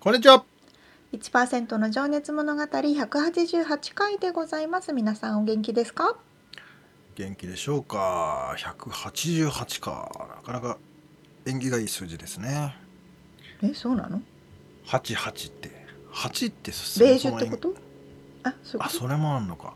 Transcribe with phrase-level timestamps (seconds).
[0.00, 0.44] こんにちは。
[1.12, 4.92] 1%の情熱物語188回でございます。
[4.94, 6.16] 皆さんお元気ですか？
[7.16, 10.10] 元気でしょうか？188か。
[10.36, 10.78] なかなか
[11.44, 12.74] 縁起がいい数字ですね。
[13.62, 14.22] え、そうなの
[14.86, 15.86] ?88 って。
[16.12, 17.74] 8ってそベージュってこと？
[18.44, 19.74] あ、そうあ、それもあんのか。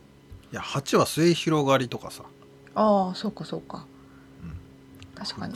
[0.52, 2.24] いや、8は末広がりとかさ。
[2.74, 3.84] ああ、そうかそうか。
[4.42, 4.56] うん。
[5.14, 5.54] 確かに。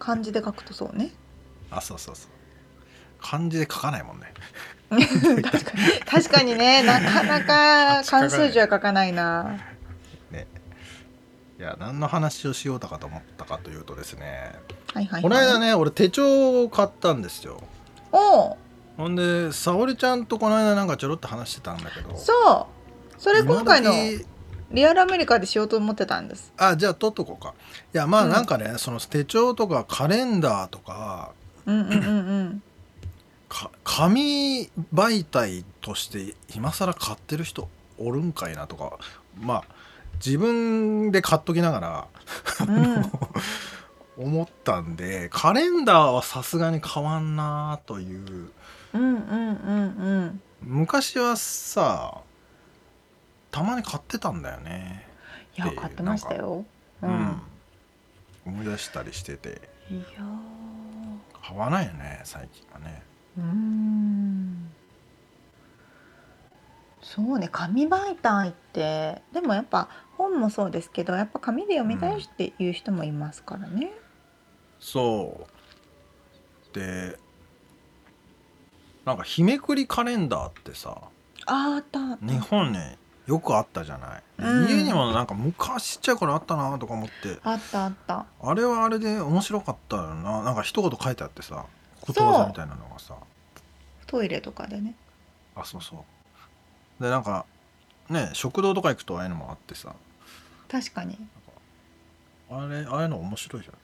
[0.00, 1.12] 漢字で書くとそうね。
[1.70, 2.30] あ、そうそうそう。
[3.24, 4.34] 漢字で書かないもんね。
[4.90, 9.58] 確かに確かにねなかなか漢数字は書かないな。
[10.30, 10.46] ね。
[11.58, 14.52] いや何の話をしようとかと思ったかというとですね、
[14.92, 17.62] はいはいはい、この間ね俺手帳を買ったんですよ。
[18.12, 18.56] お
[18.98, 22.14] ほんで沙織ちゃんとこの間なんかちょろっと話してたんだけど。
[22.16, 22.68] そ
[23.16, 23.20] う。
[23.20, 23.90] それ今回の
[24.70, 26.52] リアルアメリカでしようと思ってたんです。
[26.58, 27.54] あじゃあ取っとこうか。
[27.94, 31.32] いやまあなんかね、うん、その手帳とかカレンダーとか
[31.64, 32.00] うんうんうんう
[32.42, 32.62] ん
[33.84, 38.98] 紙媒体として今更買ってる人おるんかいなとか
[39.38, 39.64] まあ
[40.24, 43.12] 自分で買っときながら、うん、
[44.18, 48.50] 思ったんでカレンダーはさすがに変わんなという,、
[48.92, 52.18] うんうんうんうん、昔はさ
[53.50, 55.06] たまに買ってたんだよね。
[55.56, 56.64] いや買ってましたよ、
[57.02, 57.42] うん、
[58.44, 59.60] 思い出したりしてて。
[59.88, 60.02] いや
[61.40, 63.02] 買わないよね最近はね
[63.38, 64.70] うん。
[67.02, 69.22] そうね紙媒体って。
[69.32, 73.92] でもやっぱ本もそうですけどやっぱ紙で読みたいっていう人もいますからね。
[74.80, 75.46] そ
[76.72, 76.74] う。
[76.74, 77.18] で
[79.04, 80.96] なんか日めくりカレンダーってさ
[81.46, 82.26] ああったあった。
[82.26, 84.68] 日本ねよくあったじゃない、うん。
[84.68, 87.38] 家にもなんか昔ちっちゃい頃あったなとか思って。
[87.42, 88.26] あったあった。
[88.42, 90.42] あれはあれで面白かったよな。
[90.42, 91.66] なんか一言書いてあってさ
[92.04, 93.14] ことわざみたいなのがさ。
[94.06, 94.94] トイレとかでね。
[95.56, 96.04] あそうそ
[97.00, 97.02] う。
[97.02, 97.46] でなんか
[98.10, 99.94] ね食堂とか行くとああいうのもあってさ。
[100.68, 101.16] 確かに。
[102.50, 103.78] あれああいうの面白いよね。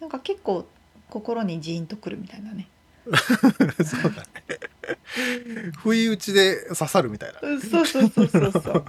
[0.00, 0.66] なんか結構
[1.08, 2.68] 心にジーンとくるみたいなね。
[3.10, 4.60] そうだね。
[5.78, 7.40] 不意打ちで刺さるみたいな。
[7.40, 8.84] そうそうそうそうそう。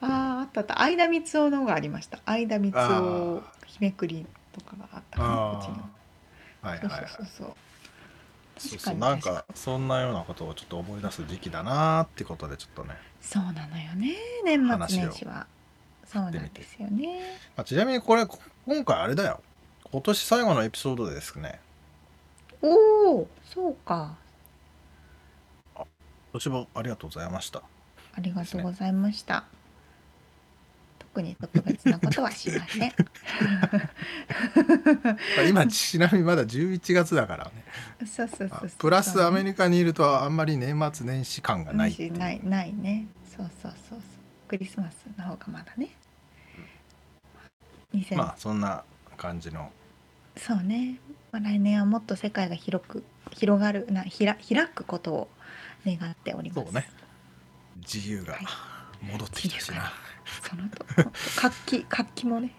[0.00, 0.78] あああったあった。
[0.78, 2.18] 相田光雄のがありました。
[2.24, 5.93] 相田光雄日めくりとかがあったかなこっちの
[6.64, 7.54] はいはい、はい、そうそう
[8.58, 8.96] そうそう。
[8.96, 12.94] なんかそんなようなことをちょっと思い出す時期だなってことでちょっとね。
[13.20, 14.14] そうなのよね
[14.44, 15.46] 年末年始は。
[16.06, 18.26] そうなんですよね、まあ、ちなみにこれ
[18.66, 19.42] 今回あれだよ。
[19.90, 21.60] 今年最後のエピソードですね。
[22.62, 24.16] おおそうか。
[25.74, 25.86] あ今
[26.34, 27.62] 年もありがとうございました。
[28.16, 29.44] ありがとうございました、
[31.14, 32.92] 特に特別なことはしません。
[35.48, 37.64] 今ちなみにまだ11月だからね。
[38.04, 43.06] そうそうそうプラスアメリカにいるとあんまり年末年始感がないないないね。
[43.36, 44.00] そうそうそうそう。
[44.48, 45.90] クリスマスの方がまだね、
[47.94, 48.82] うん、まあそんな
[49.16, 49.70] 感じの。
[50.36, 50.98] そうね、
[51.30, 55.28] まあ、来年はもっと世界が広く広がるなひら開くことを
[55.86, 56.64] 願っております。
[56.64, 56.90] そうね。
[57.76, 58.36] 自由が
[59.00, 60.03] 戻ってきたしな、はい
[60.42, 60.84] そのと
[61.36, 62.52] 活気活気もね。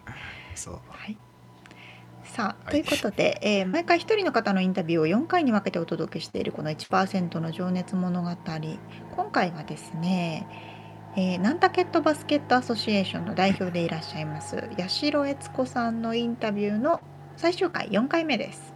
[0.54, 0.80] そう。
[0.88, 1.18] はい。
[2.24, 8.30] さあ、ということで、えー、毎回一人の方のインタビューを4回に分けてお届けしているこの1%の情熱物語。
[9.16, 10.46] 今回はですね、
[11.16, 17.00] えー、ナンタケットバスケットアソシエーションの代表でいらっしゃいます八代悦子さんのインタビューの
[17.38, 18.74] 最終回4回目です。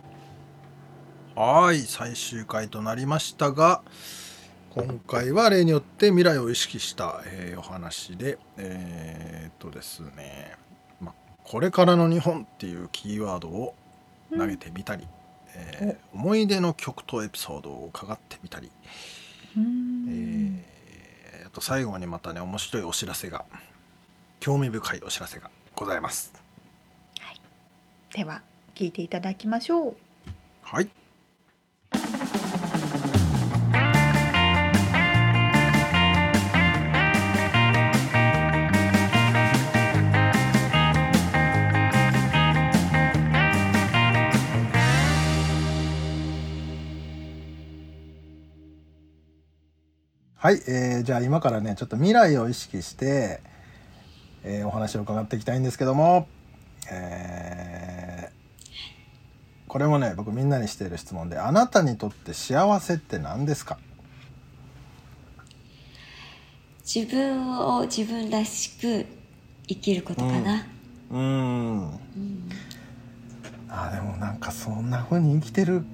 [1.36, 3.82] はい最終回となりましたが
[4.70, 10.56] 今回は例によって未来を意識した、えー、お話でえー、っとですね、
[11.00, 11.12] ま、
[11.42, 13.74] これからの日本っていうキーワードを
[14.36, 15.08] 投げてみたり、うん、
[15.54, 18.70] えー思い出の曲とエピソードを伺ってみたり、
[19.56, 20.06] うん。
[20.08, 20.70] えー
[21.46, 23.44] あと最後にまたね面白いお知らせが
[24.38, 26.32] 興味深いお知らせがございます。
[28.14, 28.42] では
[28.74, 29.96] 聞いていただきましょう。
[30.62, 30.88] はい
[50.42, 53.42] はい、えーじゃあ今からねちょっと未来を意識して、
[54.42, 56.28] えーお話を伺っていきたいんですけども、
[56.90, 63.76] えーこれもね僕みんなにしている質問であなたにとって幸せって何ですか？
[66.86, 69.04] 自分を自分らしく
[69.68, 70.66] 生きることかな、
[71.10, 72.00] うーん。
[73.68, 75.84] あでもなんかそんな風に生きてる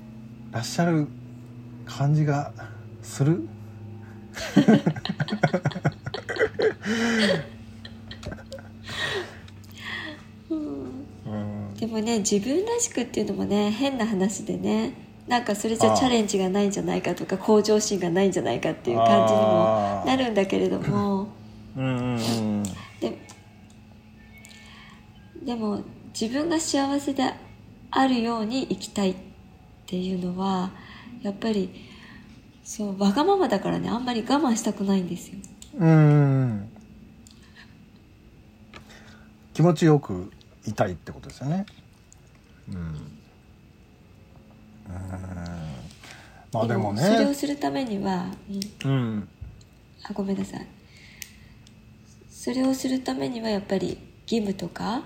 [0.52, 1.08] らっしゃる
[1.84, 2.52] 感じが
[3.02, 3.32] する。
[3.32, 3.55] うん
[11.78, 14.94] でもね自分らしくっていうのもね変な話でね
[15.28, 21.28] なんかそれじゃチャレンジがないんじゃないかとか向上心がないんじゃないかっていう感じにもなるんだけれども。
[25.44, 25.80] でも
[26.18, 27.22] 自分が幸せで
[27.90, 29.16] あるように生きたいっ
[29.86, 30.72] ていうのは
[31.22, 31.70] やっぱり
[32.66, 35.36] そうわがままだからねあんまり我慢したくないんですよ。
[35.78, 36.68] うん
[39.54, 40.32] 気持ちよく
[40.66, 41.64] いたいってことですよね。
[42.68, 42.76] うん。
[42.76, 42.86] うん
[46.52, 47.34] まあでもそれをね。
[47.34, 48.26] するためには、
[48.84, 49.28] うんうん。
[50.02, 50.66] あごめんなさい
[52.28, 53.98] それをするためにはやっぱり
[54.28, 55.02] 義務とか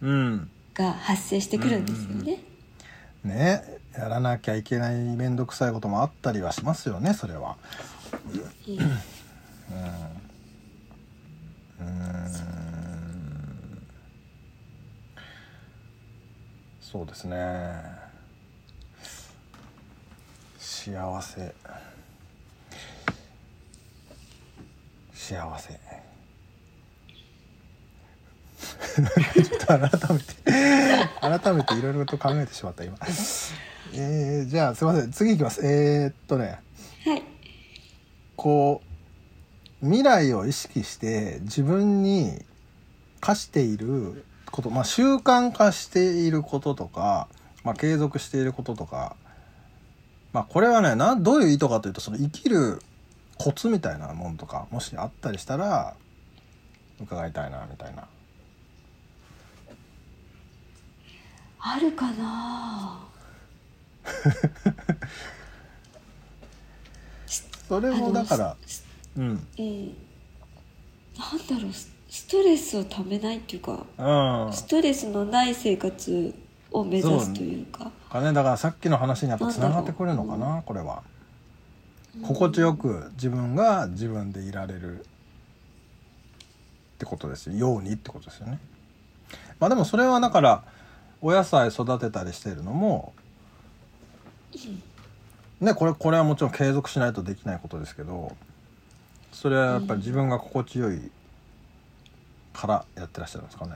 [0.00, 0.50] うん。
[0.72, 2.38] が発生してくるんですよね、
[3.24, 3.62] ね
[3.98, 7.56] やらなきゃいけない面倒くさいこともあったりはしますよねそれは。
[8.68, 10.26] うん
[11.80, 12.26] うん。
[16.80, 18.06] そうですね。
[20.58, 21.54] 幸せ。
[25.12, 25.85] 幸せ。
[29.34, 32.96] ちょっと改めて改めていろいろと考えてしまった今。
[33.94, 35.64] えー、じゃあすいません次いきます。
[35.64, 36.60] えー、っとね。
[37.04, 37.22] はい
[38.36, 38.82] こ
[39.82, 42.44] う未来を意識して自分に
[43.20, 47.28] 課していること、まあ、習慣化していることとか、
[47.64, 49.16] まあ、継続していることとか、
[50.32, 52.80] まあ、これはねなんどういう意図かというとその生きる
[53.38, 55.94] コツみたいなもんとかもしあったりしたら
[57.00, 58.06] 伺いたいなみたいな。
[61.68, 63.00] あるかな？
[67.68, 68.56] それもだから
[69.16, 69.46] うん。
[69.58, 69.96] うん
[71.18, 74.52] なんだろうスストレスをためないっていうかうん。
[74.52, 76.32] ストレスのない生活
[76.70, 77.90] を目指すというか。
[78.10, 78.32] かね。
[78.32, 81.02] だからさっきの話にやっぱつながってくるのかなこれは。
[82.22, 85.00] 心地よく自分が自分でいられる。
[85.00, 85.02] っ
[86.98, 87.56] てことですよ。
[87.56, 88.60] ようにってことですよね。
[89.58, 90.62] まあでもそれはだから
[91.20, 93.12] お野菜育てたりしてるのも
[95.60, 98.36] ねこれこれはもちろん継続しないとできないことですけど
[99.32, 101.00] それはやっぱり自分が心地よい
[102.52, 103.74] からやってらっしゃるんですかね？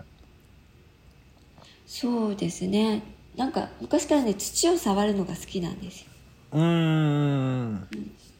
[1.87, 3.03] そうですね。
[3.37, 6.07] なんか昔からね土を触るのが好きなんですよ。
[6.53, 7.89] うーん。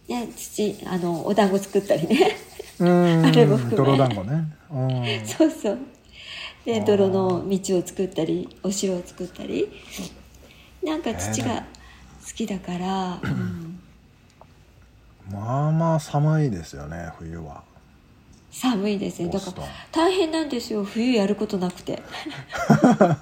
[0.09, 2.37] ね土あのお団子作ったりね。
[2.79, 3.27] うーん。
[3.27, 3.77] あれも含め。
[3.77, 4.57] 泥団子ね。
[4.71, 4.79] う
[5.23, 5.27] ん。
[5.27, 5.79] そうそう
[6.65, 9.69] で泥の道を作ったりお城を作ったり。
[10.83, 11.67] なんか土が
[12.27, 13.81] 好きだから、うん。
[15.31, 17.63] まあまあ寒いですよね冬は。
[18.51, 19.29] 寒いですね。
[19.29, 19.63] だから
[19.93, 20.83] 大変なんですよ。
[20.83, 22.03] 冬やることなくて。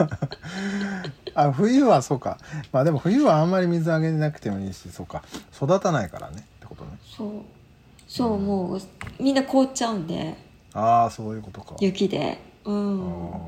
[1.34, 2.38] あ冬はそうか。
[2.72, 5.22] まあでも冬はあんまり水あげなくてもいいしそうか。
[5.54, 6.90] 育たないからねってことね。
[7.04, 7.30] そう。
[8.06, 8.80] そうもう
[9.20, 10.34] みんな凍っちゃうんで。
[10.72, 11.74] ああそういうことか。
[11.80, 12.40] 雪で
[12.72, 13.42] うん。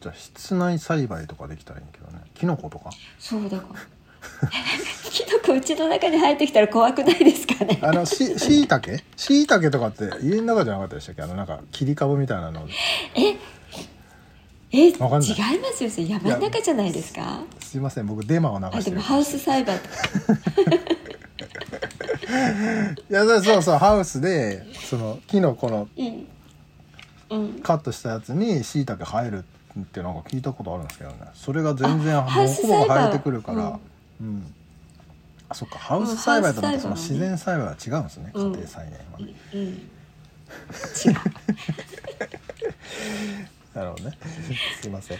[0.00, 2.20] じゃあ室内栽培とかできたらいいけどね。
[2.34, 2.90] キノコとか？
[3.18, 3.80] そうだから
[5.10, 7.78] キノコうちの中に生えてきたら怖くないですかね？
[7.82, 9.04] あのししいたけ？
[9.16, 11.22] しいたけとかって家の中じゃなかったでしたっけ？
[11.22, 12.66] あのなんか切り株みたいなの。
[13.14, 13.36] え
[14.72, 17.42] え違いますよ山の中じゃないですか？
[17.60, 18.06] すいません。
[18.06, 18.96] 僕デマを流あしてる。
[18.96, 19.76] でもハウス栽培
[23.10, 26.26] いやそうそうハウスでそのキノコのうんうん
[27.62, 29.44] カットしたやつにしいたけ生える
[29.78, 31.16] ってなんか聞いたことあるんですけどね。
[31.34, 33.78] それが全然あハウスほぼ生えてくるから、
[34.20, 34.52] うん。
[35.48, 35.78] あそっか。
[35.78, 38.52] ハウス栽培とまたその自然栽培は違うんですね、うん。
[38.52, 39.78] 家庭菜園はね、うん、違う。
[43.78, 44.18] なるほどね。
[44.80, 45.18] すいません。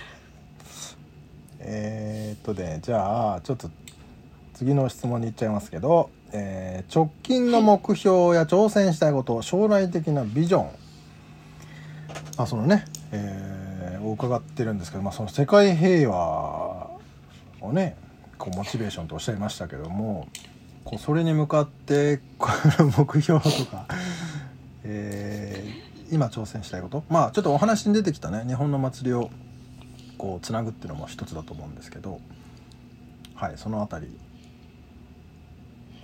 [1.60, 3.70] えー、っとねじゃあちょっと
[4.54, 10.79] 次の質問に行っちゃいますけど、えー直近の目標や挑戦したいこと将来的なビジョン
[12.40, 16.88] まあそのね、えー伺ってるんですけど、まあ、その世界平和
[17.60, 17.96] をね
[18.38, 20.26] こうモチベーションとおっしゃいましたけども
[20.84, 23.86] こうそれに向かって この目標とか、
[24.84, 27.04] えー今挑戦したいこと？
[27.10, 29.28] まあちょっとお話に出てきたね日本の祭りを
[30.16, 32.20] こうつなぐっていうのも一つだと思うんですけど
[33.34, 34.08] はいそのあたり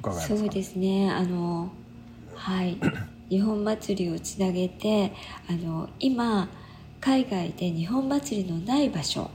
[0.01, 0.37] 伺いますか？
[0.39, 1.71] そうですねあの
[2.35, 2.79] はい。
[3.29, 5.13] 日本祭りをつなげて
[5.49, 6.49] あの今
[7.01, 9.31] 海外で日本祭りのない場所。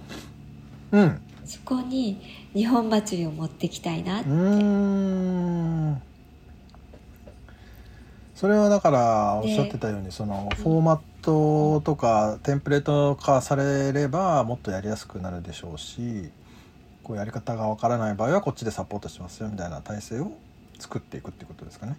[0.92, 1.22] うん。
[1.46, 2.22] そこに
[2.54, 6.02] 日本祭りを持ってきたいなうーん。
[8.36, 16.32] それはだからおっしゃってたようにそのフォーマットとかテンプレート化されればもっとやりやすくなるでしょうし
[17.04, 20.32] こうやり方がわからない場合はこっちでサポートしますよみたいな体制を
[20.80, 21.96] 作っていくっていうことですかね。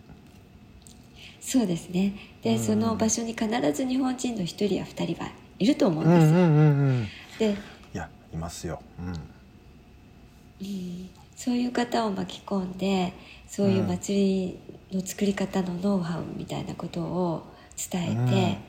[1.43, 2.15] そうですね。
[2.43, 2.59] で、うん。
[2.59, 6.33] その場所に必ず日本人の一人や二人はいると思うんです。
[6.33, 7.09] よ、うんうんうんうん。
[7.37, 7.51] で、
[7.95, 8.81] いやいますよ。
[8.99, 9.07] うん。
[10.61, 13.13] うん、そういう方を巻き込んで
[13.49, 14.57] そういう祭
[14.91, 17.43] りの作り方のノウハウみたいなことを
[17.91, 18.61] 伝え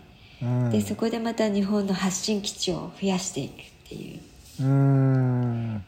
[0.41, 0.69] て、うん。
[0.71, 3.55] でそこでまた日本の発信基地を増やしていくっ
[3.89, 4.19] ていう。
[4.61, 5.85] うーん。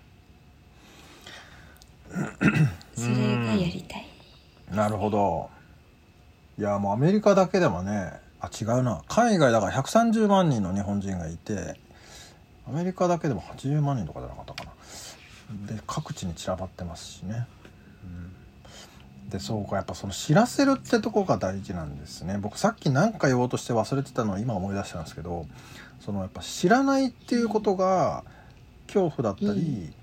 [2.96, 3.16] それ
[3.46, 4.06] がやりたい、
[4.72, 5.50] なるほど
[6.58, 9.02] いやもうアメリカだけでもねあ違うな。
[9.08, 11.80] 海外だから130万人の日本人がいて
[12.68, 15.76] アメリカだけでも80万人とかじゃなかったかな。
[15.76, 17.46] で各地に散らばってますしね、
[18.04, 22.38] うん、でそうかやっぱその知らせるってとこが大事なんですね。
[22.40, 25.46] 僕さっき何か言おうとして忘れてたのを今思い出したんですけど
[26.00, 28.24] そのやっぱ知らないっていうことが
[28.88, 29.94] 恐怖だったり、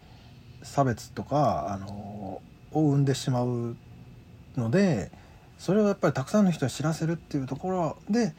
[0.62, 2.40] 差別とかあのを
[2.72, 3.76] 生んでしまう
[4.56, 5.10] ので
[5.62, 8.34] それをやっぱりたくさんの人に知らせるっていうところで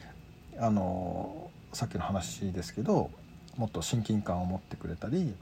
[0.58, 3.10] あのさっきの話ですけど
[3.56, 5.34] もっと親近感を持ってくれたり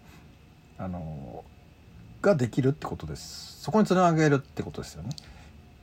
[0.78, 1.42] あの
[2.20, 3.60] ができるってことです。
[3.60, 5.10] そこにつなげるってことですよね。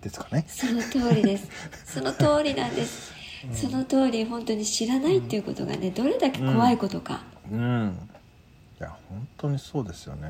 [0.01, 0.45] ですかね。
[0.47, 1.49] その通りです。
[1.99, 3.11] その通りなんです、
[3.45, 3.53] うん。
[3.53, 8.09] その通り本当に知らないっていうことがねどれだけ怖いことか、うん。
[8.79, 10.29] いや本当にそうですよね。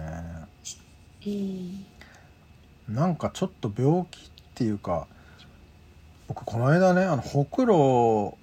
[1.28, 1.86] うん。
[2.88, 5.06] なんかちょっと病気っていうか
[6.30, 8.38] 僕この間ねあのほくろ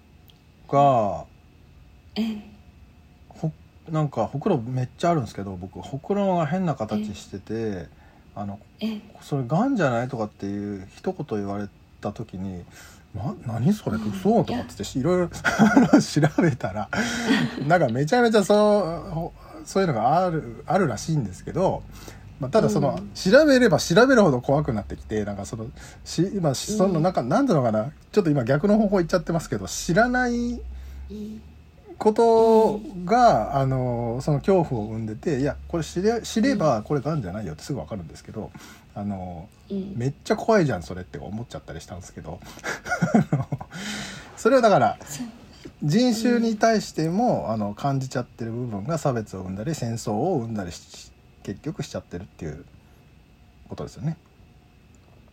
[0.69, 1.25] が
[2.17, 2.37] え
[3.29, 3.53] ほ
[3.91, 7.87] なんかほくろめっちゃあるんですけど僕ほくろが変な形してて
[8.35, 11.69] あのえそれがんじゃないとかっていう一言言われ
[12.01, 12.65] た時に
[13.15, 13.99] 「な何それ？
[13.99, 16.89] 嘘?」とかっつっていろいろ調べたら
[17.69, 19.33] なんかめちゃめちゃそうほ
[19.65, 21.83] そういうのがあるあるらしいんですけど、
[22.41, 23.11] まあ、ただその、うん。
[23.15, 25.67] 調べれば調べるほど怖くなってきてなんかその
[26.05, 27.13] し今そのなん。
[27.13, 27.93] か、なんていうのかな？
[28.13, 30.61] ちょっと今逆の方向行っちゃってますけど知らない
[31.11, 31.43] うん。
[31.99, 38.51] ことが、あのその恐怖を生んでていやこれ知れ知ればこれがんじゃないよってすぐ分かるんですけど
[38.95, 39.95] あのうん。
[39.97, 42.39] めっちゃ怖いじゃんそれって思っちゃったりしたんですけど。
[44.37, 44.99] それはだから
[45.83, 51.06] 人種に対しても、あの感じちゃってる部分が差別を生んだり戦争を生んだりし
[51.47, 52.65] 結局しちゃってるっていう
[53.69, 54.17] ことですよね。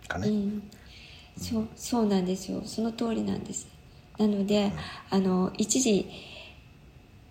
[0.07, 0.29] かね。
[0.29, 0.63] うん、
[1.35, 2.61] そうそうなんですよ。
[2.65, 3.67] その通りなんです。
[4.19, 4.71] なので、
[5.09, 6.07] あの一時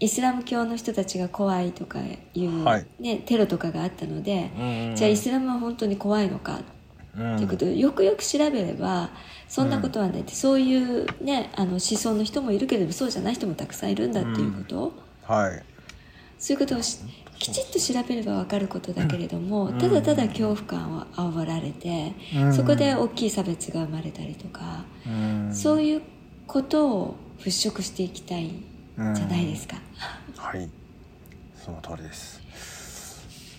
[0.01, 2.01] イスラム教の人たちが怖いとか
[2.35, 2.87] いう、はい。
[2.99, 6.59] ね、テロとかがあったので、うんじゃあイスラムは本当に怖いのか
[7.17, 7.37] うん。
[7.37, 9.11] ということでよくよく調べれば
[9.47, 15.63] そんなことはないって、そういう、ね、あの思想の人もいるけれどそうじゃない人もたくさんいるんだっていうこと、はい。
[16.43, 16.99] そういうことをし
[17.39, 26.03] きちっと調べれば分かることだけれども、ただただ恐怖感を煽られて、うんそこで大きい差別が生まれたりとか、うんそういう
[26.49, 29.77] ことを払拭していきたいじゃないですか。
[30.37, 30.69] はい。
[31.55, 32.41] その通りです。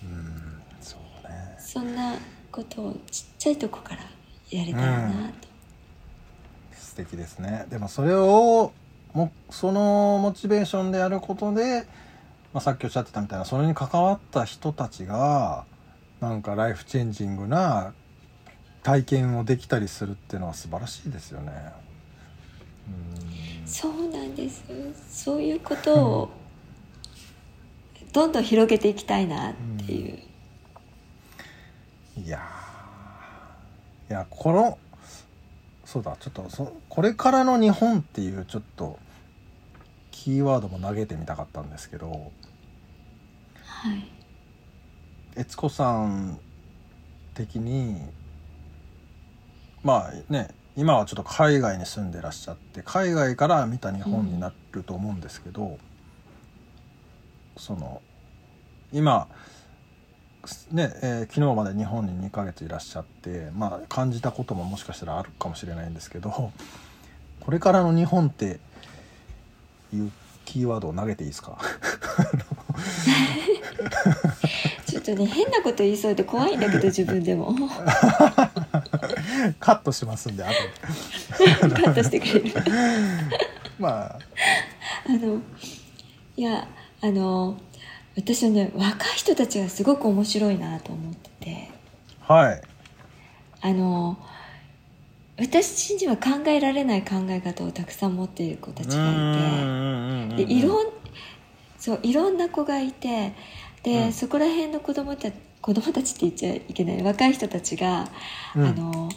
[0.04, 1.56] うん、そうね。
[1.58, 2.16] そんな
[2.52, 4.02] ことをちっちゃいとこから
[4.52, 5.48] やれたらなと。
[6.78, 7.66] 素敵ですね。
[7.70, 8.74] でもそれを
[9.14, 11.88] もそのモチベーションでやることで、
[12.54, 15.66] まあ、さっきおっしゃってたみたいなそれに関わった人たちが
[16.22, 17.94] なんかライフチェンジングな
[18.84, 21.52] 体験をできたりするっていうのは素晴らしいですよね。
[22.88, 23.68] うん。
[23.68, 24.64] そうなんです。
[25.10, 26.30] そういうことを
[28.12, 29.54] どんどん広げていきたいなっ
[29.86, 30.20] ていう、
[32.20, 34.12] いやー。
[34.12, 34.78] いやこの
[35.86, 39.00] そうだちょっとそこれからの日本っていうちょっと
[40.12, 42.32] キーワードも投げてみたかったんですけど
[45.36, 46.38] 悦子さん
[47.34, 48.00] 的に
[49.84, 55.78] まあね今はちょっと海外に住んでらっしゃって海外から見た日本になると思うんですけど、
[57.58, 58.02] その
[58.92, 59.28] 今
[60.72, 66.52] ね、えー昨日まで日本に2ヶ月いらっしゃってまあ感じたことももしかしたらあるかもしれないんですけど
[67.40, 68.60] これからの日本って
[69.94, 70.12] いう
[70.46, 71.58] キーワードを投げていいですか？
[74.86, 77.56] ちょっとね変なこと言いそうで怖いんだけど自分でも。
[79.60, 80.60] カットしますんで後で。
[81.82, 82.54] カットしてくれる。
[83.80, 84.20] まあ。
[85.08, 85.42] あの
[86.36, 86.68] いや
[87.02, 87.58] あの
[88.16, 91.70] 私はね若い人たちがすごく面白いなと思ってて。
[92.22, 92.62] はい。
[93.62, 94.18] あの
[95.38, 100.46] 私には考えられない考え方をたくさん持っている子たちがいて。
[100.46, 100.88] でいろん
[101.84, 103.34] そういろんな子がいて
[103.84, 104.14] で、うん。
[104.14, 105.30] そこら辺の子供た
[105.62, 108.08] 子供たちって言っちゃいけない若い人たちが、
[108.56, 108.66] うん。
[108.66, 109.10] あの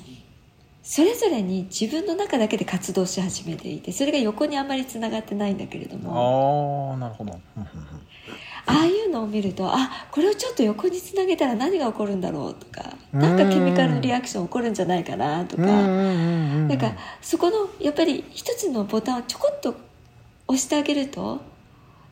[0.83, 6.91] それぞれに自分の中だけで活動し始めていてそれが横にあんまりつながってないんだけれども。
[6.91, 7.39] ああなるほど。
[8.67, 15.63] ああいうのを見るとあこれをちょっと横につなげたら何が起こるんだろうとかなんかケミカルリアクション起こるんじゃないかなとか。
[15.63, 19.77] なんかそこのやっぱり一つのボタンをちょこっと
[20.49, 21.41] 押してあげると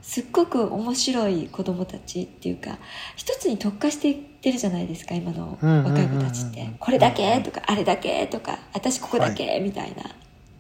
[0.04, 2.76] すっごく面白い子供たちっていうか
[3.16, 6.70] 一つに特化していってるじゃないですか今の若い子たちって。
[6.78, 9.96] これだけとかあれだけとか私ここだけみたい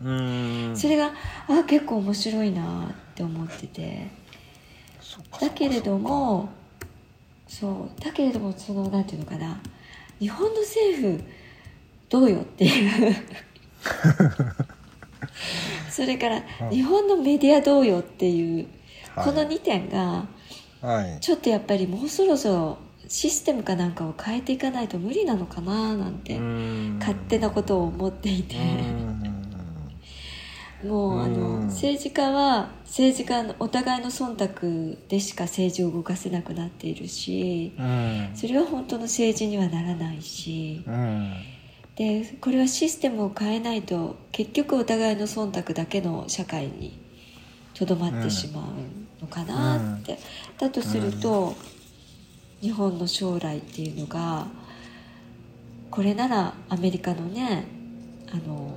[0.00, 0.76] な、うん。
[0.76, 1.12] それが
[1.46, 4.08] あ結構面白いなって思ってて。
[5.38, 6.48] だけれども
[7.46, 8.00] そう。
[8.02, 9.60] だけれどもそのなんていうのかな。
[10.20, 11.22] 日本の政府
[12.08, 13.14] どうよっていう。
[15.90, 18.56] それからうん日本のメディアどうよっていう。
[18.56, 18.83] はい
[19.14, 20.26] この2点が
[20.80, 21.20] はい。
[21.20, 28.56] ちょっとやっぱりもうそろそろシステムかなんかを変えていかないと無理なのかななんて勝手なことを思っていて。
[30.84, 31.32] もうあうん。
[31.32, 38.30] の政治家は政治家のお互いの忖度でしか政治を動かせなくなっているしうん。
[38.34, 40.82] それは本当の政治にはならないし。
[40.86, 41.32] うん。
[41.96, 46.98] でこれはシステムを変えないと結局お互いの忖度だけの社会に
[47.72, 48.64] とどまってしまう
[49.24, 50.18] のかなって、
[50.58, 51.54] だとすると、
[52.60, 54.46] 日本の将来っていうのが
[55.90, 57.66] これならアメリカのね
[58.32, 58.74] あの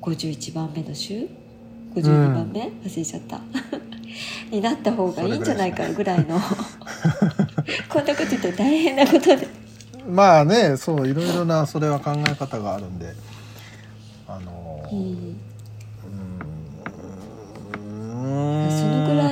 [0.00, 1.28] 51番目の州
[1.94, 3.40] ？52番目、忘れちゃった。
[4.50, 6.40] になった方がいいんじゃないかぐらいの。
[7.88, 9.46] こんなこと言ったら大変なことで。
[10.08, 13.14] まあねそういろいろなそれは考え方があるんで。
[14.26, 15.36] あのううんん。
[18.70, 19.31] そのぐら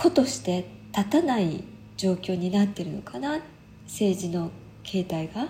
[0.00, 0.64] 子として
[0.96, 1.62] 立たない
[1.98, 3.40] 状況になってるのかな
[3.84, 4.50] 政治の
[4.82, 5.48] 形態が。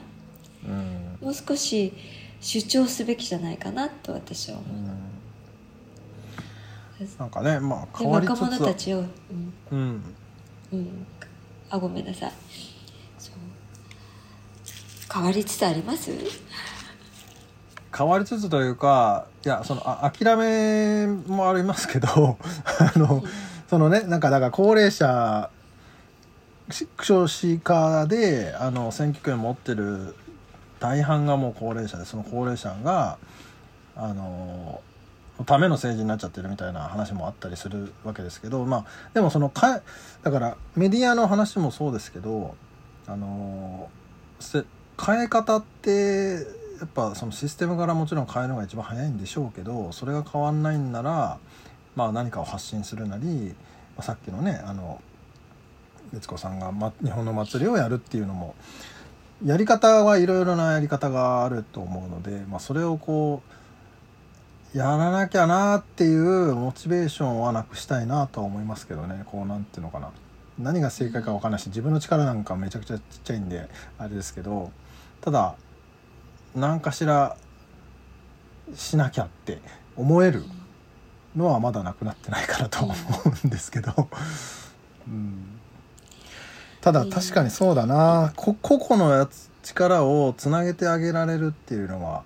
[0.67, 1.19] うん。
[1.21, 1.93] もう少し
[2.41, 4.79] 主張すべきじゃないかなと私は思う、
[7.19, 9.53] なんかねまあで変わりつ若者つたちを、うん。
[9.71, 10.03] うん。
[10.73, 11.07] うん、
[11.69, 12.33] あごめんなさい。
[15.13, 16.11] 変わりつつあります？
[17.97, 22.39] 変わりつつというかいやそのあ諦めもありますけど
[22.95, 23.23] あの
[23.71, 25.49] そのねなんかだから高齢者
[27.01, 30.17] 少子化であの選挙権持ってる
[30.81, 33.17] 大半がもう高齢者でその高齢者が
[33.95, 34.81] あの
[35.47, 39.83] ための政治になっちゃってるみたいな話もあったりするわけですけどまあでもそのか
[40.25, 42.57] だからメディアの話もそうですけど
[43.07, 43.89] あの
[45.01, 46.45] 変え方って
[46.81, 51.39] やっぱそのシステムからもちろん変えるのが一番早いんでしょうけどそれが変わんないんなら、
[51.97, 53.55] まあ、何かを発信するなり、
[53.97, 55.01] まあ、さっきのねあの
[56.15, 58.55] 悦子さんが、ま、日本の祭りをやるっていうのも
[59.45, 63.43] やり方はいろいろなやり方があると思うので、まあ、それをこ
[64.75, 69.25] うやらなきゃなっていうモチベーションはなくしたいなとは思いますけどね。
[69.27, 70.13] こうなんていうのかな。
[70.61, 74.71] 何が正解か分かんないし自分の力なんかめちゃくちゃちっちゃいんであれですけど
[75.23, 75.55] ただ
[76.55, 77.37] 何かしら
[78.75, 79.59] しなきゃって
[79.97, 80.45] 思える
[81.37, 82.95] のはまだなくなってないかなとは思
[83.45, 83.93] うんですけど、
[85.07, 85.61] うん、
[86.81, 88.33] ただ確かにそうだな。
[88.37, 92.25] こ個々のやつ力をつなげてあげられるっていうのは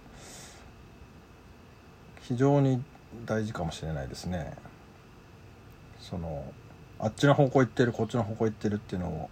[2.23, 2.83] 非常に
[3.27, 4.57] 大事かもしれないですね。
[6.01, 6.45] その
[6.99, 9.31] あっちの方向行ってるこっちの方向行ってるっていうのを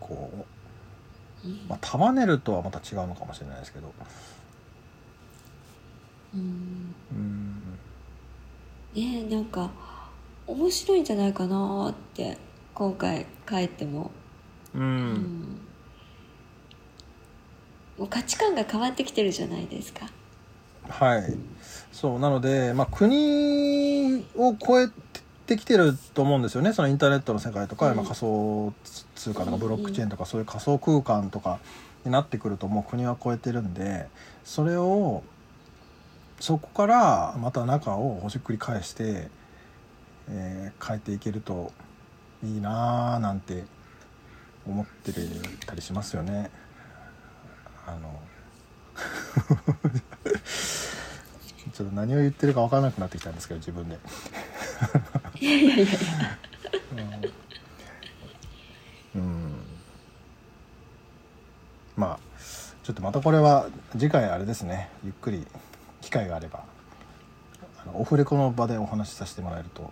[0.00, 0.30] こ
[1.44, 3.92] う、うんまあ、束ねるとはまた違うのかもしれないですけど
[6.34, 6.94] うん。
[7.10, 7.62] うん。
[8.94, 9.70] ねえなんか
[10.46, 12.36] 面白いんじゃないかなって
[12.74, 14.10] 今回帰っても、
[14.74, 15.60] ううんん。
[17.98, 20.06] もう価値観が変わってきてるじゃないですか。
[20.88, 21.22] はい。
[21.92, 24.88] そうなので、まあ、国を超え
[25.46, 26.72] てきてると思うんですよね。
[26.72, 27.96] そのインターネットの世界とか、うん。
[27.96, 28.72] まあ仮想
[29.14, 29.60] 通貨とかうん。
[29.60, 31.60] ブロックチェーンとかそういう仮想空間とか
[32.04, 34.06] になってくるともう国は超えてるんで
[34.44, 35.22] それを
[36.44, 39.30] そこからまた中をほじくり返して、
[40.28, 41.72] えー変えていけると
[42.44, 43.64] いいなあなんて
[44.66, 45.10] 思って
[45.64, 46.50] たりしますよね。
[47.86, 48.20] あの
[51.72, 53.98] ちょっと何を言ってるか分からなくなってきたんですけど自分で。
[55.40, 55.98] いやいやいやいや
[59.14, 59.52] うんうん
[61.96, 62.18] まあ
[62.82, 65.46] ちょっとまたこれは次回あれですねゆっくり
[66.04, 66.64] 機会があれば
[67.82, 69.90] あのオフレコの場でお話しさせてもらえると。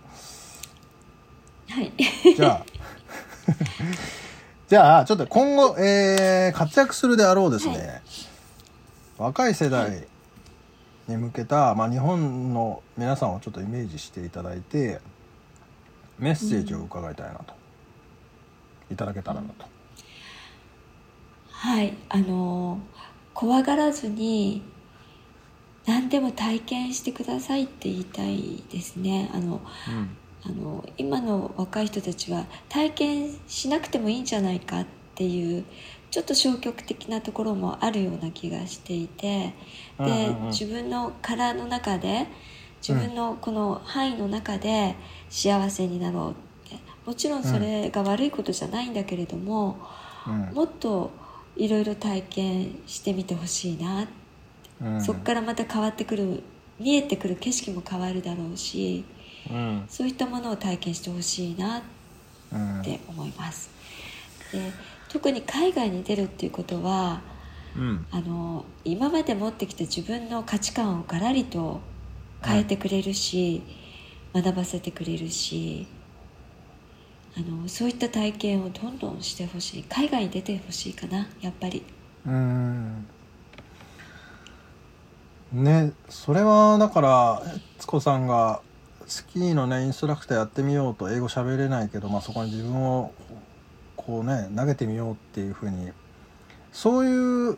[1.69, 1.91] はい。
[2.35, 2.65] じゃあ
[4.69, 8.01] じゃあちょっと今後、えー活躍するであろうですね、
[9.17, 10.07] 若い世代
[11.07, 15.01] に向けた、まあ、日本の皆さんをちょっとイメージしていただいて
[16.19, 17.53] メッセージを伺いたいなと、
[18.91, 19.65] いただけたらなと。
[21.49, 22.79] はい、あの
[23.33, 24.61] 怖がらずに
[25.85, 29.29] 何でも体験してくださいって言いたいですね。
[29.33, 29.61] あの
[30.45, 35.63] あの今の若い人たちは体験しなくてもいいんじゃないかっていう
[36.11, 39.27] ちょっと消極的なところもあるような気がしていて。
[39.27, 39.53] で、
[39.99, 40.47] うんうんうん。
[40.47, 42.27] 自分の殻の中で
[42.87, 44.95] 自分のこの範囲の中で
[45.29, 46.33] 幸せになろうっ
[46.69, 46.79] て。
[47.05, 49.77] もちろんそれが悪いことじゃないんだけれども、
[50.27, 50.53] うん。
[50.53, 51.11] もっと
[51.55, 54.07] いろいろ体験してみてほしいな、
[54.81, 55.01] うん。
[55.01, 56.43] そこからまた変わってくる
[56.79, 59.03] 見えてくる景色も変わるだろうし
[59.49, 59.85] うん。
[59.89, 61.81] そういったものを体験してほしいなっ
[62.53, 62.81] うん。
[62.83, 63.69] て思います。
[64.51, 64.71] で
[65.09, 67.21] 特に海外に出るっていうことは
[67.75, 68.05] うん。
[68.11, 71.81] あの今まで持ってきた自分の価値観をガラリと
[72.43, 73.63] 変えてくれるし、
[74.33, 75.87] 学ばせてくれるし
[77.37, 79.83] あのそういった体験をどんどんしてほしい。
[79.83, 81.83] 海外に出てほしいかなやっぱり。
[82.25, 83.07] うん
[85.53, 87.43] ねそれはだから
[87.77, 88.61] 悦子さんが
[89.05, 93.13] スキーのねインストラクターやってみようと英語喋れないけど、まあ、そこに自分を
[93.95, 95.91] こうね投げてみようっていうふうに
[96.71, 97.57] そういう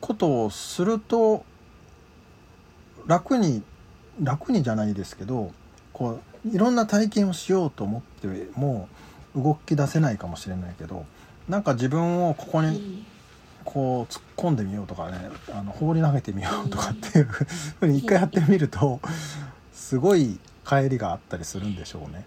[0.00, 1.44] ことをすると
[3.06, 3.62] 楽に
[4.20, 5.52] 楽にじゃないですけど
[5.92, 8.88] こういろんな体験をしようと思っても
[9.36, 11.06] 動き出せないかもしれないけど
[11.48, 13.04] なんか自分をここに
[13.64, 17.46] こう突っ込んでみようとかねあの放り投げてみようとかっていうふ
[17.82, 19.00] うに一回やってみると
[19.72, 22.24] すごい帰りがあったりするんでしょうね。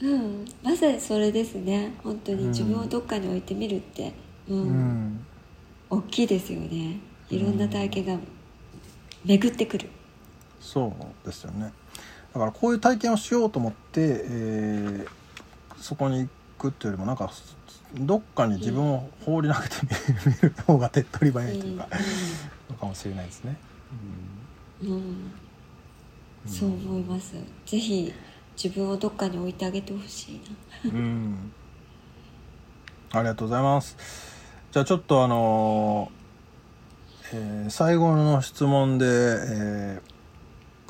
[0.00, 1.92] うん、まさにそれですね。
[2.04, 2.48] 本当にうん。
[2.50, 4.12] 自分をどっかに置いてみるって、
[4.48, 4.58] うん。
[4.58, 5.26] うん。
[5.90, 7.00] 大きいですよね。
[7.30, 8.18] いろんな体験が
[9.24, 9.90] 巡ってくる、
[10.60, 11.72] そうですよね。
[12.32, 15.18] だからこういう体験をしようと思って、えー
[15.80, 17.30] そこに行くっていうよりもなんか
[17.94, 19.74] どっかに自分を放り投げて
[20.22, 21.88] みる,、方が手っ取り早いというか、
[22.70, 23.56] のかもしれないですね。
[24.82, 25.32] うん。
[26.46, 27.34] そう思います。
[27.66, 28.12] ぜひ
[28.62, 30.32] 自分をどっかに置いてあげてほし
[30.84, 30.92] いな。
[30.94, 31.52] うん、
[33.12, 33.96] ありがとうございます。
[34.70, 36.18] じゃあちょっとあのー
[37.32, 40.08] えー最後の質問で、えー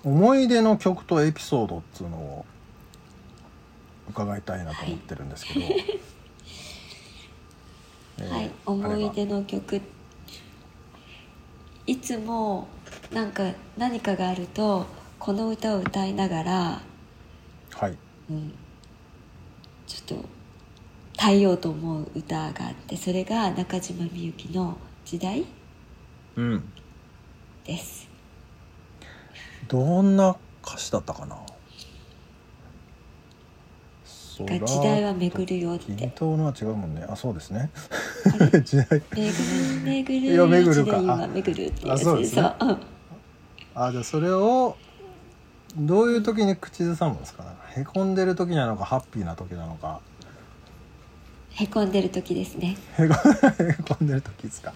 [0.04, 2.46] 思い出の曲とエピソードっつうのを
[4.08, 5.60] 伺いたいなと思ってるんですけど。
[5.60, 6.17] えー
[8.24, 9.80] はい、思い出の曲
[11.86, 12.68] いつも
[13.12, 14.86] なんか何かがあると
[15.18, 16.82] この歌を歌いながら、
[17.74, 17.96] はい。
[18.30, 18.52] うん、
[19.86, 20.28] ちょっと
[21.16, 25.46] 耐えようと思う歌があってそれが中島みゆきの「時代
[26.36, 26.64] うん。」
[27.64, 28.08] です
[29.66, 31.36] どんな歌詞だったかな？
[34.44, 35.84] が時代は巡るよって。
[35.92, 37.04] 君とのは違うもんね。
[37.08, 37.70] あ、そうですね。
[38.64, 38.86] 時代。
[39.14, 39.32] 巡る
[39.84, 40.46] 巡る。
[40.48, 40.96] 巡るか。
[41.02, 42.42] は巡るっていうやつあそうですね。
[42.60, 42.78] そううん。
[43.74, 44.76] あじゃあそれを
[45.76, 47.44] どういう時に口ずさむんですか？
[47.76, 50.00] へこんでる時なのかハッピーな時なのか。
[51.50, 52.76] へこんでる時ですね。
[52.98, 54.72] へこへこんでる時ですか？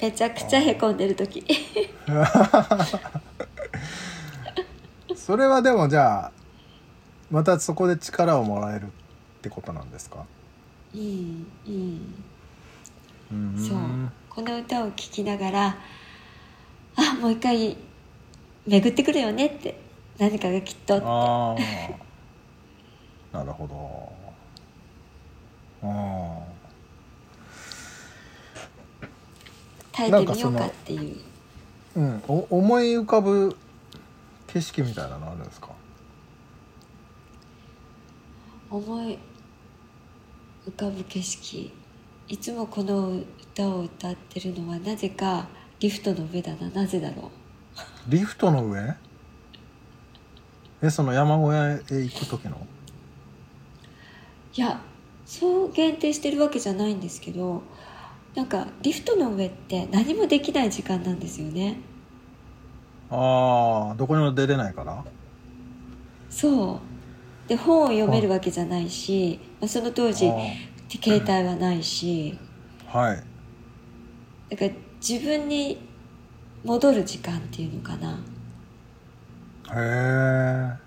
[0.00, 1.44] めちゃくちゃへこんでる時。
[5.14, 6.32] それはでもじゃあ
[7.32, 8.88] またそこで力をもらえるっ
[9.42, 10.24] てことなんですか？
[10.94, 12.14] うんうん
[13.32, 13.58] うん。
[13.58, 13.78] そう。
[14.28, 15.76] この歌を聴きながら
[16.96, 17.76] あもう一回
[18.66, 19.78] 巡ってくるよねって
[20.18, 21.98] 何かがきっとって。
[23.32, 24.12] なるほど。
[25.88, 26.38] あ
[29.92, 31.16] 耐えてみようかっていう。
[31.96, 33.56] あうんお思い浮かぶ
[34.48, 35.68] 景色みたいなのあるんですか？
[38.72, 39.18] 思い
[40.66, 41.70] 浮かぶ景色。
[42.28, 43.20] いつもこの
[43.52, 45.46] 歌を歌ってるのはなぜか
[45.78, 46.70] リフトの上だな。
[46.70, 47.30] なぜだろ
[48.08, 48.96] リフトの上？
[50.80, 52.56] えその山小屋へ行く時の？
[52.56, 52.58] う
[54.56, 54.80] いや
[55.26, 57.62] そう限定してるわけじゃないんですけど
[58.34, 61.78] なんかリフトの上って何もできない時間なんですよね。
[63.10, 65.04] ああどこにも出れないから？
[66.30, 66.91] そう
[67.52, 70.32] で本を読めるわけじゃないし、まあ、その当時あ
[70.88, 72.38] 携帯はないし。
[72.86, 73.22] ー はい。
[74.50, 74.70] だから
[75.06, 75.86] 自分に
[76.64, 78.12] 戻る時間っていうのかな。
[79.70, 80.78] へえ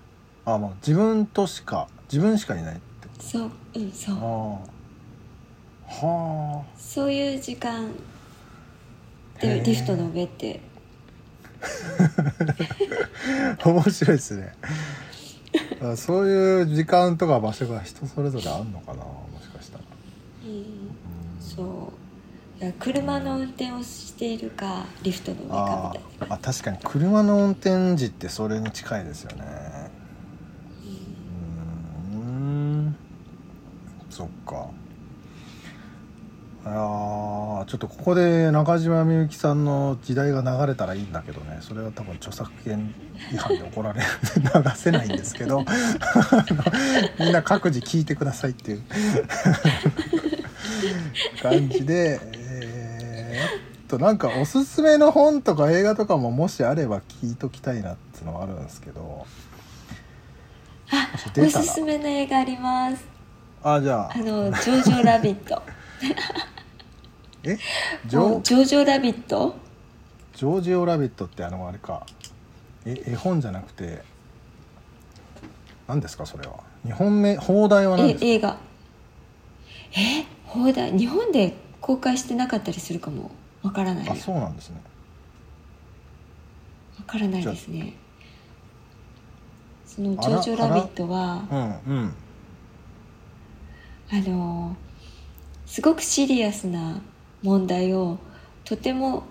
[0.44, 3.06] あもう自分としか自分しかいないって。
[3.06, 4.16] こそううんそう。
[4.16, 4.60] と
[5.88, 6.06] ああ。
[6.06, 7.92] はそういう時間
[9.40, 10.60] でリフトの上って。
[13.62, 14.52] あ 面白いですね
[15.82, 19.84] あそういう時間とか場所が人それぞれあるのかなもしかしたら。
[20.46, 20.90] うん。
[21.40, 21.92] そ
[22.60, 22.64] う。
[22.64, 26.78] いや車の運転をしているかリフトの上かあみたいーあ確かに。
[26.82, 29.90] 車の運転時ってそれに近いですよね。
[32.12, 32.18] うー
[32.88, 32.96] ん。
[34.08, 34.70] そっか
[36.66, 41.58] いやーちょっとここで中島みゆきさんの時代が流れたらいいんだけどね。
[41.60, 42.92] それは多分著作権
[43.32, 44.06] 違反で怒られる。
[44.36, 44.42] 流
[44.74, 45.62] せないんですけど。
[47.20, 48.82] みんな各自聞いてくださいっていう。
[51.40, 53.46] 感じでえー
[53.84, 59.02] っとなんかおすすめの本とか映画とかももしあれば聞いときたいなっていうのはあるんですけど。
[59.02, 59.24] も
[61.48, 63.04] しおすすめの映画あります。
[63.62, 64.12] あじゃあ。
[64.12, 65.62] あの「ジョージョラビット」
[67.52, 67.58] え？
[68.06, 69.56] ジョジョージョラビット？
[70.34, 72.06] ジョージオラビットってあのあれか。
[72.84, 74.02] え絵本じゃなくて
[75.88, 76.26] 何ですか？
[76.26, 76.60] それは。
[76.84, 78.26] 日本名放題は何ですか？
[78.26, 78.58] え映画。
[79.96, 80.24] え？
[80.44, 80.98] 放題？
[80.98, 83.30] 日本で公開してなかったりするかも。
[83.62, 84.06] わからない。
[84.06, 84.80] あわそうなんですね。
[87.06, 87.94] からないですね。
[89.86, 91.44] その「あらジョージョラビットは」
[91.86, 92.14] うんうん。
[94.10, 94.76] あの
[95.66, 97.00] すごくシリアスな
[97.46, 98.18] 問題を
[98.64, 99.22] とても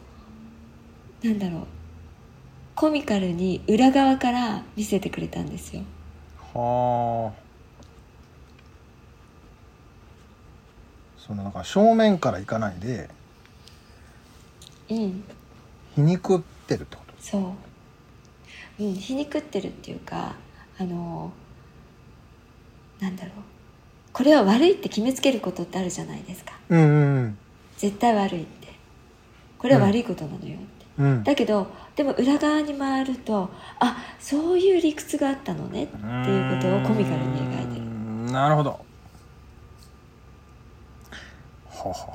[1.22, 1.68] なんだろう
[2.74, 5.82] コミカルに裏側から見せてくれたんですよ。
[6.54, 7.46] はあ。
[11.18, 13.10] そのなんか正面から行かないで
[14.90, 15.24] うん。
[15.96, 17.14] 皮肉ってるってこと？
[17.20, 17.56] そ
[18.80, 20.36] う、うん、皮肉ってるっていうか
[20.80, 21.34] あの
[23.02, 23.34] なんだろう。
[24.14, 26.54] これは悪いって決めつけることってあるじゃないですか。
[26.70, 27.38] うんうん
[27.78, 28.68] 絶対悪いって。
[29.58, 31.06] これは悪いことなのよって、うん。
[31.06, 37.86] うんだけどでも裏側に回るとあそういう理屈があったのねっていうことをコミカルに描いてる。
[38.28, 38.70] るなるほど。
[38.70, 38.78] は
[41.74, 42.08] あはあは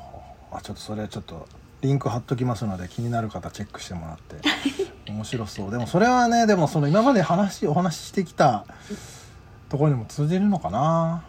[0.52, 1.46] ああちょっとそれちょっと
[1.80, 4.36] リンク貼っときますので気になる方チェックしてもらって。
[5.10, 5.70] 面白そう。
[5.70, 8.64] でもそれはねでもその今まで話お話ししてきた
[9.68, 11.24] ところにも通じるのかな。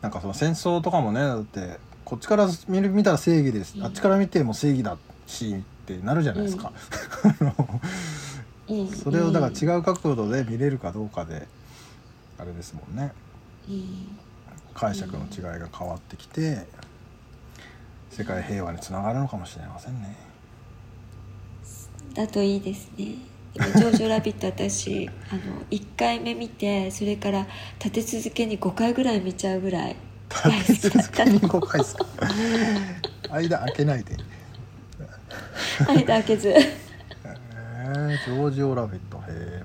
[0.00, 1.78] なんかその戦争とかもねだって
[2.10, 3.84] こっちから見る見たら正義です、うん。
[3.84, 6.72] あっちから見ても正義だしってなるじゃないですか、
[8.68, 8.88] うん。
[8.90, 11.46] それをだからう違う角度で見れるかどうかで
[12.36, 13.12] あれですもんね。
[13.70, 14.18] ん。
[14.74, 16.66] 解釈の違いが変わってきて
[18.10, 20.16] 世界平和につながるのかもしれませんね。
[22.12, 23.14] だといいですね。
[23.54, 27.46] でも「ジョージョラビット」私 あの1回目見てそれから
[27.78, 29.96] 立て続けに5回ぐらい見ちゃうぐらい
[30.30, 32.06] 大好きだったにの5回ですか
[33.30, 34.16] 間開けないで。
[35.88, 36.48] 間開けず。
[36.50, 39.18] えー、ジョージオラビット。
[39.18, 39.62] へえ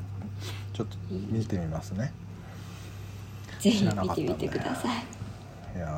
[0.73, 2.11] ちょっと見てみますね。
[3.59, 4.91] ぜひ見てみてください。
[5.77, 5.89] いやー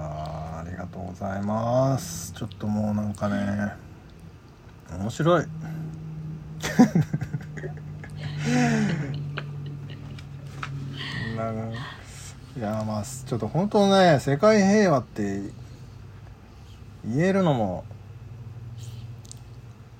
[0.60, 2.34] ありがとうございます。
[2.34, 3.74] ちょっともうなんかね
[4.92, 5.46] 面白い。
[11.38, 11.52] な
[12.58, 15.42] いやまあちょっと本当ね世界平和って
[17.06, 17.86] 言えるのも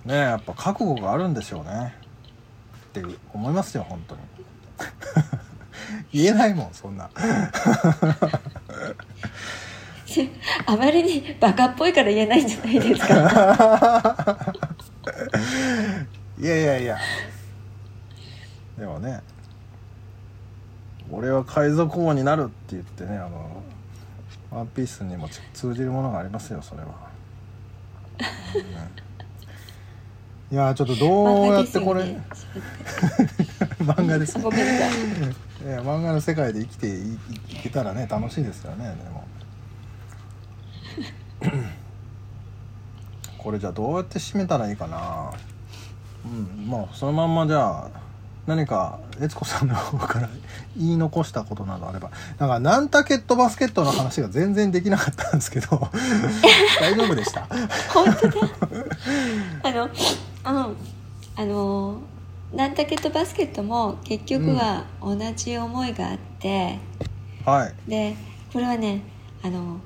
[0.06, 1.94] ねやっぱ覚悟があるんでしょうね。
[2.88, 4.22] って思いますよ本当に。
[6.12, 7.12] 言えないもんそんな。
[10.66, 14.56] あまりにバカっぽいから言えないんじゃないですか。
[16.42, 16.98] いやいやいや。
[18.80, 19.22] でもね
[21.12, 23.64] 俺は海賊王になるって言ってねあの
[24.52, 26.88] ワンピースにも通じるものがありますよそれは、
[30.52, 32.18] うん、いやちょっとどうやってこれ
[33.80, 34.92] 漫画ですごめんなさい
[35.66, 37.18] いや漫画の世界で生きていい
[37.64, 39.28] けたらね楽しいですよねでも。
[43.38, 45.32] これじゃあどうやって締めたらいいかな。
[46.26, 47.90] うんまあそのまんまじゃあ
[48.48, 50.30] 何か悦子さんの方から
[50.78, 52.10] 言い残したことなどあれば。
[52.40, 55.68] なんかナンタケットバスケットの話が全然できなかったんですけど。
[56.80, 57.46] 大丈夫でした？
[57.94, 58.38] 本当だ
[59.64, 59.88] あのう
[60.72, 60.76] ん
[61.36, 62.00] あの
[62.54, 66.80] ナンタケットバスケットも結局は同じ思いがあって、
[67.46, 67.74] はい。
[67.90, 68.16] で
[68.54, 69.02] これはね
[69.44, 69.80] あの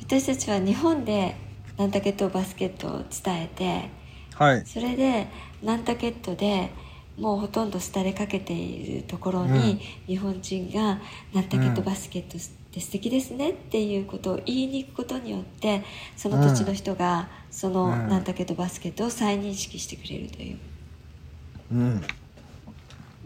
[0.00, 1.34] 私たちは日本で
[1.78, 2.90] ナンタケットバスケットを
[3.24, 3.90] 伝えて
[4.34, 4.66] はい。
[4.66, 5.26] それで
[5.62, 6.70] ナンタケットで
[7.18, 11.00] もうほとんど廃れかけているところに、日本人が
[11.32, 12.40] ナンタケットバスケットっ
[12.72, 15.84] て素敵ですねっていうことを言いに行くことによって
[16.16, 18.08] その土地の人がそのうん。
[18.08, 20.58] ナンタケットバスケットを再認識してくれるという。
[21.72, 22.02] うん。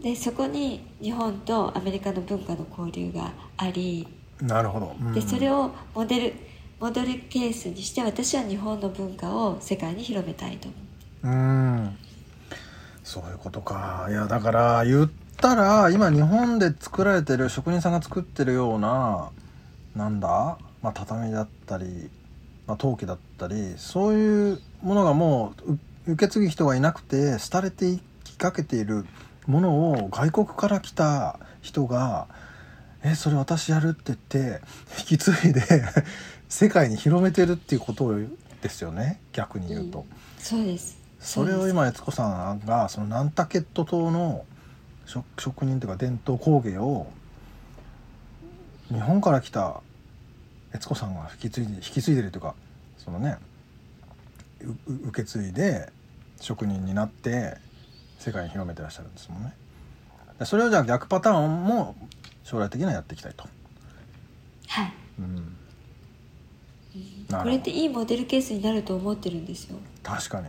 [0.01, 4.07] でそこに日本とアメリカの文化の交流があり
[4.41, 5.13] なるほど、うん。
[5.13, 6.33] でそれをモデル
[6.79, 10.77] モデルケースにして私は日本の文化を世界に広めたいと思
[11.23, 11.97] ううん
[13.09, 14.05] そういうことか。
[14.07, 19.31] いやだから言ったら今日本で作られてる職人さんが作ってるような
[19.95, 22.11] なんだ、まあ、畳だったり、
[22.67, 25.55] まあ、陶器だったりそういうものがも
[26.05, 29.07] う受け継ぐ人がいなくて廃れていきかけている
[29.47, 32.27] ものを外国から来た人が
[33.03, 34.61] 「えそれ私やる」って言って
[34.99, 35.63] 引き継いで
[36.47, 38.15] 世界に広めてるっていうこと
[38.61, 39.19] ですよね。
[39.33, 40.05] 逆に言うと。
[40.37, 40.98] そうです。
[41.19, 44.45] それを今悦子さんがそのナンタケット島の
[45.05, 47.07] 職職人というか伝統工芸を
[48.89, 49.81] 日本から来た
[50.73, 52.55] 悦子さんが引き継いで引き継いでるというか
[52.97, 53.37] そのね
[54.61, 55.91] 受け継いで
[56.39, 57.57] 職人になって
[58.17, 59.53] 世界に広めてらっしゃるんですもんね。
[60.37, 61.95] でそれをじゃあ逆パターンも
[62.43, 63.45] 将来的にはやっていきたいと。
[64.67, 64.93] はい。
[65.19, 65.57] うん、
[67.29, 69.77] これっていいモデルケースになると思ってるんですよ。
[70.01, 70.47] 確かに、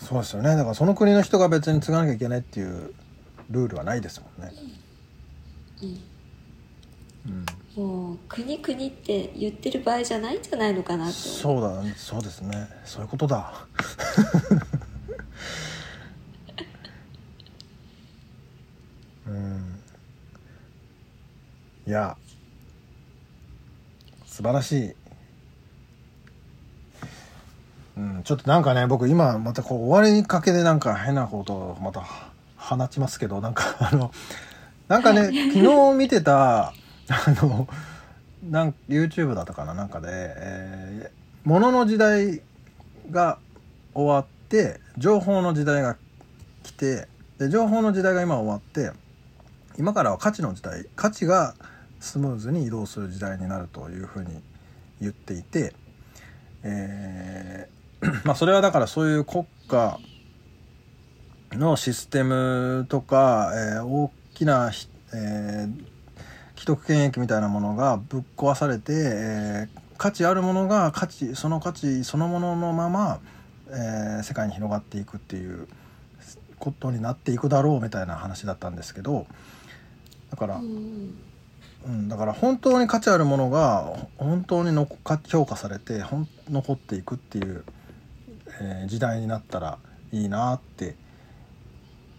[0.00, 0.56] そうですよね。
[0.56, 2.92] だからその国の人が別に継がなきゃいけないっていう
[3.50, 4.52] ルールはないですもんね、
[7.26, 7.46] うん、
[7.84, 11.94] もう国国って言ってる場合じゃないんじゃないのかなとそうだね。
[11.96, 12.68] そうですね。
[12.84, 13.52] そういうことだ。
[19.26, 19.80] うん。
[21.86, 22.16] いや
[24.26, 24.94] 素晴らしい
[27.96, 32.02] うん、ちょっとなんかね僕今またこう終わりかけでなんか変なことをまた
[32.56, 34.12] 放ちますけどなんかあの
[34.88, 36.74] なんかね 昨日見てたあ
[37.42, 37.68] の
[38.48, 42.40] なん YouTube だったかななんかで、えー、ものの時代
[43.10, 43.38] が
[43.94, 45.96] 終わって情報の時代が
[46.62, 48.92] 来てで情報の時代が今終わって
[49.78, 51.54] 今からは価値の時代価値が
[52.00, 54.42] スムーズに移動する時代になるというふうに
[55.00, 55.74] 言っていて、
[56.62, 57.81] えー
[58.24, 59.98] まあそれはだからそういう国家
[61.52, 65.92] のシステムとか、えー大きなひ、えー
[66.54, 73.20] 既得権益みたいなものがぶっ壊されて、えー価値あるものが価値その価値そのもののまま、
[73.68, 75.68] えー世界に広がっていくっていう
[76.58, 79.26] ことになっていくだろうみたいな話だったんですけど
[80.30, 81.14] だから、うん。
[81.84, 83.82] うん、だから本当に価値あるものが
[84.18, 87.64] ほ本当にのか評価されてほん残っていくっていう、
[88.60, 89.78] えー時代になったら
[90.12, 90.94] いいなって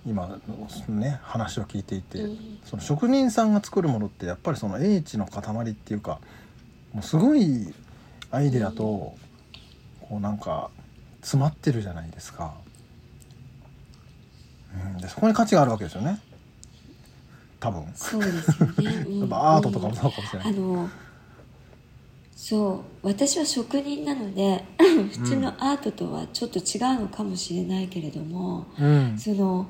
[0.05, 2.59] 今のね話を聞いていて、うん。
[2.65, 6.19] その職人さんが作るものってやっぱりその英知の塊っていうか
[6.91, 7.73] もうすごい
[8.31, 9.17] アイデアとこ
[10.11, 10.69] うなんか
[11.21, 12.53] 詰まってるじゃないですか。
[14.95, 16.19] うん、でそこに価値があるわけですよね。
[17.59, 17.85] 多分。
[17.95, 19.19] そうですよね、 うん。
[19.19, 20.49] やっぱアートとかもそうかもしれない。
[20.49, 20.89] あの
[22.35, 23.07] そう。
[23.07, 24.65] 私は職人なので
[25.09, 29.17] 普通のアートとはちょっと違うのかもしれないけれども、うん。
[29.17, 29.67] その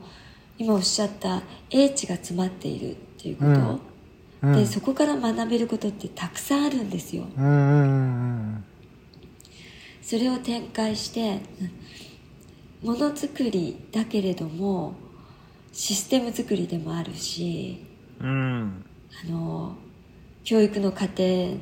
[0.57, 3.80] 今おっしゃった英知が詰まっているっていうこと、うん。
[4.53, 4.55] うん。
[4.55, 7.26] でそこから学べることってたくさんあるんですよ。
[7.38, 8.63] うん
[10.01, 11.39] それを展開して
[12.84, 14.95] ものづくりだけれども
[15.71, 17.86] システム作りでもあるし
[18.19, 18.86] うん。
[19.26, 19.76] あの
[20.43, 21.55] 教育の過程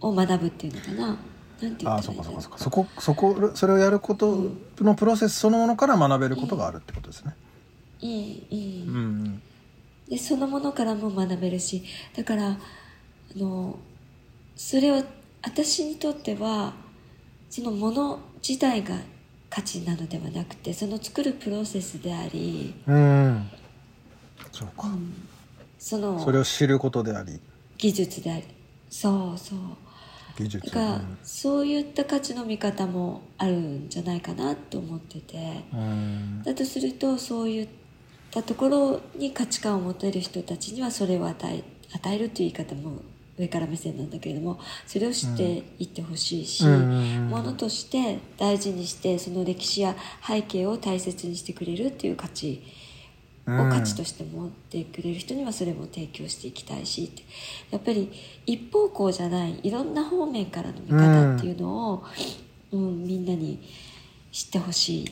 [0.00, 1.18] を学ぶっていうのかな
[1.62, 2.58] なんて言あったらいいんだろあそうかそうかそうか。
[2.58, 4.50] そこそこそれをやること
[4.80, 7.34] のプロセスそのものから学べることがあるってことですね。
[8.00, 9.42] いいいい、うん
[10.08, 11.82] でそのものからも学べるし。
[12.16, 12.58] だからあ
[13.36, 13.78] の
[14.54, 15.02] それを
[15.42, 16.74] 私にとっては
[17.50, 18.96] そのもの自体が
[19.48, 23.50] 価値なのではなくてその作るプロセスであり、うん、うん、
[24.52, 24.88] そうか。
[25.78, 27.40] そのそれを知ることであり。
[27.78, 28.44] 技術であり。
[28.90, 29.58] そうそう
[30.36, 30.66] 技術。
[30.66, 31.18] だから、うん。
[31.22, 35.64] そういった価値の見方もあるんじゃないかなと思ってて。
[35.72, 36.42] うん。
[36.44, 37.68] だとするとそういっ
[38.30, 41.64] たところに価値観を持てる人たちにはそれを与え
[41.94, 43.00] 与えるという言い方も
[43.38, 47.28] 上から目線なんだけれどもそれを知っていってほしいし、うん。
[47.28, 49.94] ものとして大事にしてその歴史や
[50.26, 52.62] 背景を大切にしてくれるっていう価値
[53.48, 57.22] を価値として持ってくれる人にはそれも提供していきたいしって。
[57.70, 58.10] やっぱり
[58.44, 62.04] 一方向じゃないいろんな方面からの見方っていうのを、
[62.72, 63.62] うんみんなに
[64.32, 65.06] 知ってほしい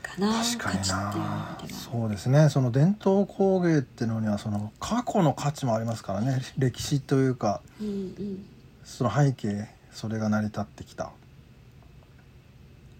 [0.00, 1.80] かな価値っていうな意味では。
[1.80, 2.48] そうですね。
[2.48, 6.40] その伝統工芸っていうのにはその過去の価値もありますからね。
[6.56, 8.46] 歴史というかうんうん。
[8.84, 11.10] その背景それが成り立ってきた。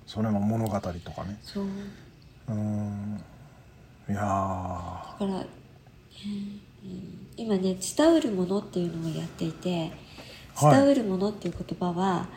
[0.06, 1.38] それも物語とかね。
[1.42, 1.66] そう。
[2.48, 3.22] うん
[4.08, 4.22] いやー。
[4.22, 5.46] だから、うん
[7.36, 9.92] 今ね伝うるものっていうのをやっていて
[10.54, 10.76] はい。
[10.76, 12.28] 伝うるものっていう言葉は、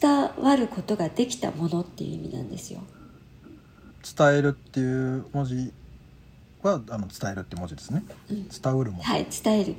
[0.00, 2.80] 伝わることができたものっていう意味なんですよ。
[4.16, 5.72] 伝えるっていう文字
[6.62, 8.02] はあの伝えるって文字ですね。
[8.30, 8.48] うん。
[8.48, 9.74] 伝うるもの、はい伝える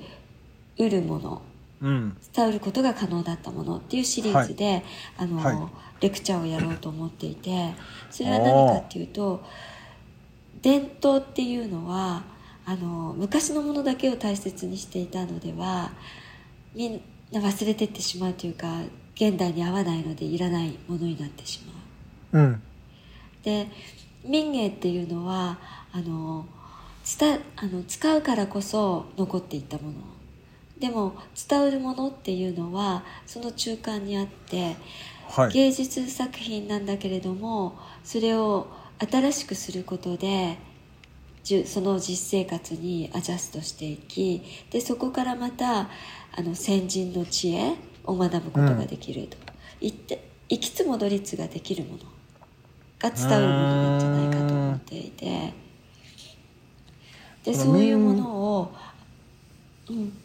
[0.79, 1.41] うるもの。
[1.81, 2.17] うん。
[2.33, 4.83] 伝わることが可能だったものっていうシリーズで、
[5.17, 5.57] あのはい。
[6.01, 7.73] レクチャーをやろうと思っていて
[8.11, 9.43] それは何かっていうと
[10.65, 12.23] 伝統っていうのは
[12.65, 15.91] あの昔のものだけを大切にしていたのでは
[16.73, 17.01] みん
[17.31, 18.81] な忘れてってしまうというか
[19.13, 21.61] 現代に合わないのでいらないものになってし
[22.31, 22.43] まう。
[22.43, 22.63] うん。
[23.43, 23.67] で
[24.23, 25.59] 民芸っていうのは
[25.93, 26.47] あの
[27.19, 29.93] 伝あの使うからこそ残っていったもの。
[30.79, 31.15] でも
[31.47, 34.77] 伝わるものっていうのはその中間にあって
[35.29, 35.51] はい。
[35.51, 38.67] 芸術作品なんだけれどもそれを
[38.99, 40.57] 新しくすることで
[41.43, 44.41] じゅその実生活にアジャストしていき
[44.71, 45.89] でそこからまた
[46.37, 49.37] あの先人の知恵を学ぶことができると、
[49.81, 51.99] いって行きつ戻りつができるもの
[52.99, 55.53] が伝わるものなんじゃないかと思っていて。
[57.45, 58.73] でそういうものを、
[59.87, 60.17] うん、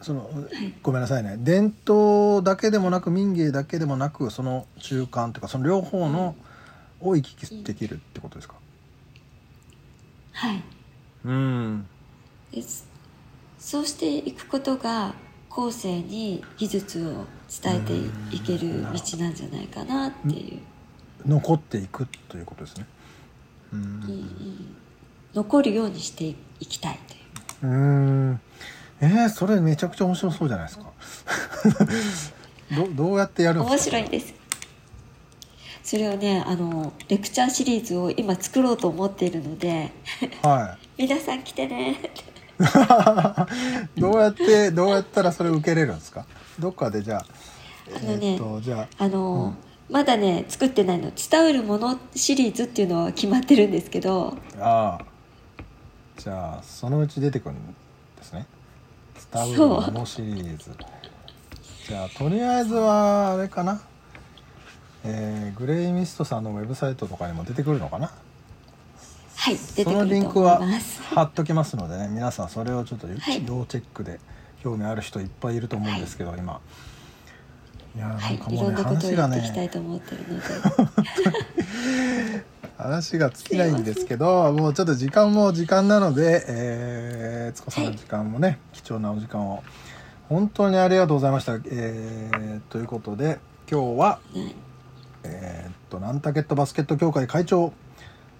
[0.00, 0.72] そのい。
[0.82, 1.36] ごめんなさいね。
[1.38, 6.34] 伝統だけでもなく民芸だけでもなくその中間というかその両方の
[7.00, 8.54] を行き来できるってことですか？
[10.32, 10.62] はい。
[11.24, 11.86] うん。
[12.52, 12.86] です。
[13.58, 15.14] そうしていくことが
[15.48, 17.24] 後世に技術を
[17.62, 18.88] 伝えていける道
[19.18, 20.60] なんじゃないかなっていう、
[21.26, 22.86] 残っていくということですね。
[23.72, 24.76] ううん。
[25.34, 26.24] 残るようにして
[26.60, 27.72] いきたいという。
[27.72, 28.40] うーん。
[29.00, 30.90] えー、それめちゃくちゃ面白そうじゃないですか。
[32.76, 33.96] どどうやってやるん面ですか？
[33.96, 34.34] 白いんです
[35.82, 39.90] それをねあのレクチャーシリーズを今作ろうと思っているので
[40.42, 41.92] は 皆さん来てね。
[43.96, 46.24] い どうやってどうやったらそれ受けれるんですか？
[46.58, 47.26] どっかでじゃあ
[47.96, 49.54] あのねえーじゃあの、
[49.90, 51.10] まだね作ってないの。
[51.14, 54.36] 伝わるものシリーズっていうのは決まってるんですけど。
[54.58, 54.94] ああ。
[54.98, 55.04] あ
[56.16, 57.58] じゃあそのうち出てくるん
[58.16, 58.46] ですね
[59.32, 60.70] 「伝わるもの」シリーズ。
[61.86, 63.82] じゃあとりあえずはあれかな
[65.06, 68.10] えーグレイミストさんのウェブサイトとかにも出てくるのかな？
[69.36, 70.60] はいそのリンクは
[71.14, 73.40] 貼っときますのでね 皆さんそれをちょっと要はい。
[73.42, 74.18] チェックで
[74.62, 76.60] 興味ある人いっぱいいると思うんですけど、今。
[77.94, 80.40] いやーはいなんかもうねいろんなことを話がやっていきたいねと思ってるの
[82.40, 82.56] で。
[82.76, 89.62] 話が尽きないんですけど もうちょっと時間も時間なので、えー、つこさんの時間もね、貴重なお時間を。
[90.28, 93.38] 本当にありがとうございました、えーということで
[93.70, 94.65] 今日ははい
[95.26, 97.72] えーっとナンタケットバスケット協会会長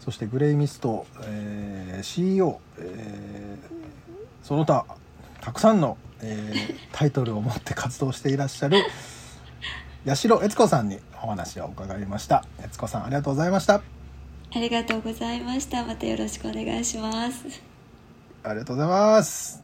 [0.00, 3.76] そしてグレイミスト、えー CEO、えー
[4.42, 4.86] その他
[5.40, 8.78] たくさんの、えータイトルを持って活動していらっしゃる
[10.06, 12.44] 八代悦子さんにお話を伺いました。
[12.62, 13.82] 悦子さんありがとうございました。
[14.54, 15.84] ありがとうございました。
[15.84, 17.60] またよろしくお願いします。
[18.44, 19.60] ありがとうございます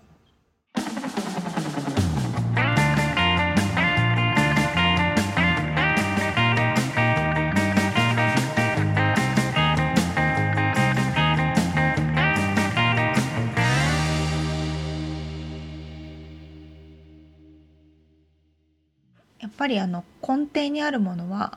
[19.63, 21.57] ぱりあの根底にあるものは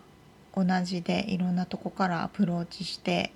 [0.56, 3.32] 同じでいろんなとこからアプローチして、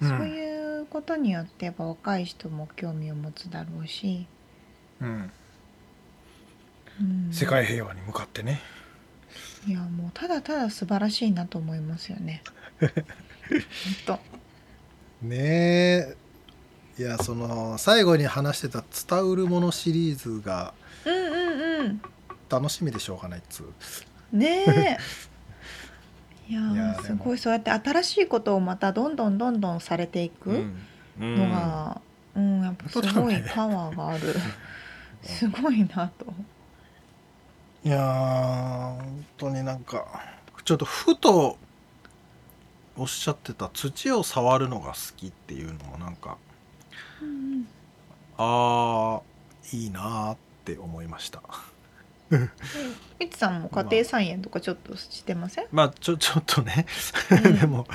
[0.00, 4.26] うんそういうことによってやっぱ若い人も興味を持つだろうし、
[5.00, 5.30] うん、
[7.00, 8.60] うん世界平和に向かってね
[9.66, 12.42] いやもうただただ素晴らしいなと思いますよね。
[14.06, 14.18] 本
[15.22, 16.16] ねえ
[16.98, 20.74] いやその最後に話してた「伝うるもの」シリーズが
[21.04, 21.10] 当。
[21.10, 22.02] うんうんうん。
[22.48, 23.66] 楽しみでしょうがないっつう
[24.32, 24.98] ねえ。
[26.48, 30.64] いやすごいそうやって新しいことをまたどんどんどんどんされていく
[31.20, 32.00] うんのが、
[32.36, 34.34] うんやっぱすごいパワーがある。
[35.24, 36.26] すごいなと。
[37.84, 40.04] いやー本当になんか
[40.64, 41.56] ちょっとふと
[42.96, 46.36] おっしゃってた土を触るのが好きっていうのもなんか
[47.22, 47.68] うん
[48.38, 51.44] あーいいなーって思いましたうん。
[53.18, 55.66] みつさんも家庭菜園とかちょっとしてません？
[55.72, 56.86] まあちょ ちょっとね。
[57.30, 57.58] うん。
[57.58, 57.86] でも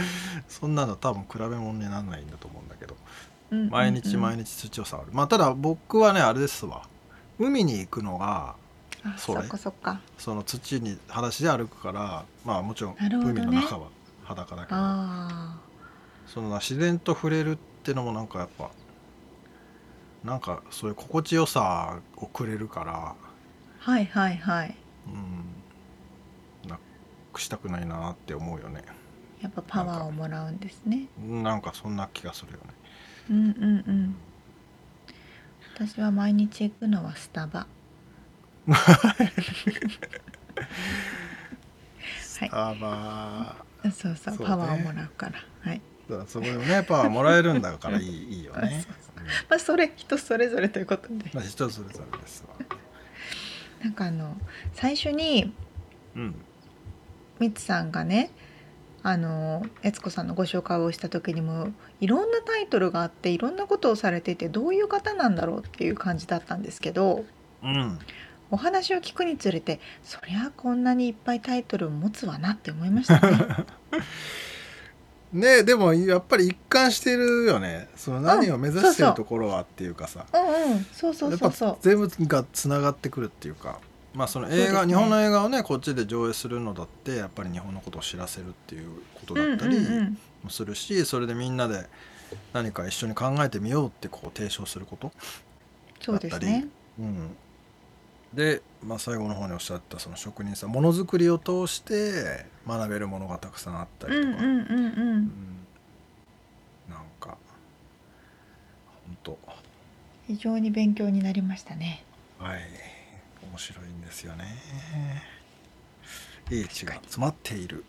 [0.47, 2.95] そんなの多分比べ物にならないんだと思うんだけど。
[3.69, 5.09] 毎日毎日土を触る。
[5.11, 6.88] まあただ僕はねあれですわ。
[7.38, 8.55] 海に行くのが
[9.03, 9.41] あそれ。
[9.41, 9.99] そっかそっか。
[10.17, 13.89] その土に裸足で歩くからまあもちろん海の中は
[14.23, 15.57] 裸だけど、あ
[16.27, 18.69] その自然と触れるってのもなんかやっぱ
[20.23, 23.30] なんかそういう心地よさをくれるからあ。
[23.82, 24.75] はいはいはい。
[25.07, 26.77] うんな
[27.34, 28.84] くしたくないなって思うよね
[29.41, 31.07] やっぱパワーをもらうんですね。
[31.19, 32.65] なんかそんな気がするよね
[33.32, 34.15] うんうんうん。
[35.75, 37.65] 私は毎日行くのはスタバ。
[42.41, 45.39] はいあまそうそうそうねパワーをもらうから。
[45.61, 45.82] はい。
[46.11, 48.86] あそこでもねパワーもらえるんだからいいいいよあね
[49.49, 51.21] まあそれ人それぞれということでうん。
[51.34, 52.55] まあ人それぞれですわ
[53.84, 54.38] なんかあの
[54.73, 55.53] 最初に
[56.15, 56.36] うん
[57.39, 58.32] みつさんがね。
[59.03, 61.69] あの悦子さんのご紹介をした時にも
[62.01, 67.25] いろんなタイトルがあっていろんなことをされていてどういう方なんだろうっていう感じだったんですけど
[67.63, 67.99] うん
[68.51, 73.65] お話を聞くにつれてそりゃこんなにいっぱいタイトルを持つわなって思いましたね。
[75.34, 77.88] ねでもやっぱり一貫してるよね。
[77.95, 80.25] その何を目指してるところはっていうかさ。
[80.34, 81.69] うんうんそうそうやっぱそう。
[81.69, 81.77] そう。
[81.82, 83.79] 全部がつながってくるっていうか。
[84.13, 84.89] まあその映画、ね。
[84.89, 89.79] 日本の映画をねこっちで上映するのだってやっぱり日本のことを知らせるっていうことだったり
[90.43, 91.86] もするし、それでみんなで
[92.51, 95.11] 何か一緒に考えてみようってこう提唱すること、
[96.01, 96.67] そうですね。
[96.99, 97.29] うん、
[98.34, 104.47] で、まあ、最後の方におっしゃったその職人さんものづくりを通して学べるものがたくさんあったりとか、うんうんうんう。
[104.47, 105.17] うん。
[105.17, 105.32] ん
[106.89, 107.38] なんか
[109.05, 109.38] 本当
[110.27, 112.03] 非常に勉強になりましたね。
[112.39, 112.61] はい。
[113.51, 114.45] 面白いんですよね。
[116.51, 117.86] 英知が詰まっている、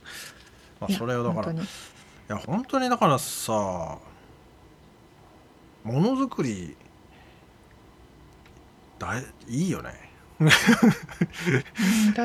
[0.81, 1.57] まあ、それをだからい
[2.29, 4.01] や本当にだからさも
[5.85, 6.77] のづくり
[8.99, 10.12] だいいいよね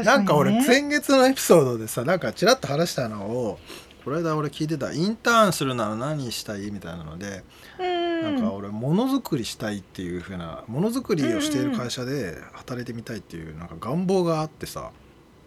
[0.04, 0.68] なんか俺にね。
[0.68, 3.60] 前月のエピソードでさなんかちらっと話したのを
[4.04, 7.44] この間俺聞いてたインターンするなら何したいみたいなので、
[7.80, 8.22] うん。
[8.24, 14.92] なんか俺ものづくりしたいっていう風なものづくりをしている会社で働いてみたいっていうなんか願望があってさ、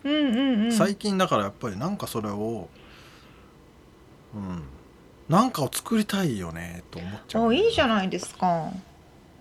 [0.05, 0.73] うんうんうん。
[0.73, 2.69] 最近だからやっぱりなんかそれを
[4.35, 4.63] うん。
[5.31, 7.51] なんかを作りたいよねと思っちゃう。
[7.51, 8.73] あいいじゃないですか。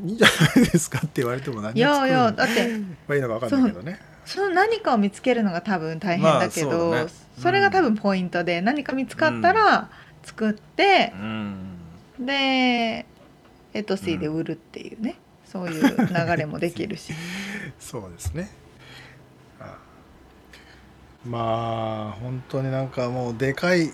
[0.05, 3.99] いいじゃないですかって言われても何をいやいやだってがいいのか分かんないけどね。
[4.25, 7.11] その何かを見つけるのが多分大変だけど、まあそうだね。
[7.41, 9.89] それが多分ポイントで、何か見つかったら
[10.23, 11.77] 作ってう、ん。
[12.19, 13.05] で
[13.73, 17.13] エトシーで売るっていうね、そういう流れもできるし。
[17.79, 18.51] そうですね。
[19.59, 19.77] あ。
[21.25, 23.91] まあ本当になんかもうでかい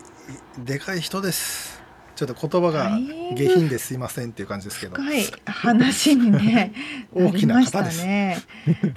[0.58, 1.75] でかい人です
[2.16, 2.98] ちょっと言葉が
[3.36, 4.96] 下品ですいませんっていう感じですけど。
[4.96, 6.74] 深い話にね
[7.14, 8.06] 大きな方です。
[8.06, 8.38] ね。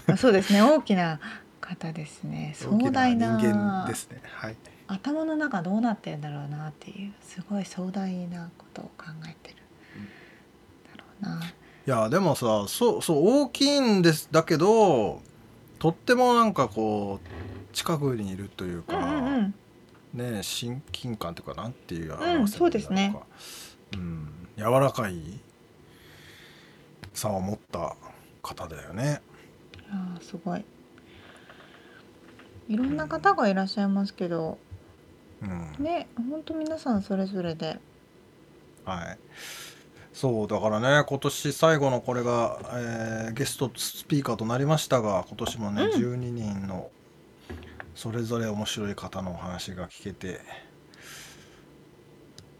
[0.06, 0.62] あそうですね。
[0.62, 1.20] 大きな
[1.60, 2.54] 方ですね。
[2.56, 4.20] 壮大な人間ですね。
[4.24, 4.56] はい。
[4.86, 9.56] 頭の中どうなってんだろうなっていうすごい壮大なことを考えてる、
[10.96, 11.44] だろうな。
[11.44, 14.28] いやでもさそうそう大きいんです。
[14.30, 15.20] だけど
[15.78, 19.17] とってもなんかこう近くにいるというか、うんう
[20.14, 23.14] ね親近感というかなんていう表せばいいうんそうですね。
[23.14, 23.26] か
[23.94, 25.40] うん、柔らかい
[27.14, 27.96] さを持った
[28.42, 29.20] 方だよね。
[29.90, 30.64] あーすごい。
[32.68, 34.58] いろんな方がいらっしゃいますけど
[35.42, 35.84] うん。
[35.84, 37.78] ね本当皆さんそれぞれで。
[38.84, 39.18] はい。
[40.12, 45.90] そうだからね今年最後のこれが、えーゲストスピーカーとなりましたが今年もね、うん。
[46.14, 46.90] 12人の
[47.98, 50.40] それぞれ面白い方のお話が聞けて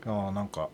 [0.05, 0.69] ああなんか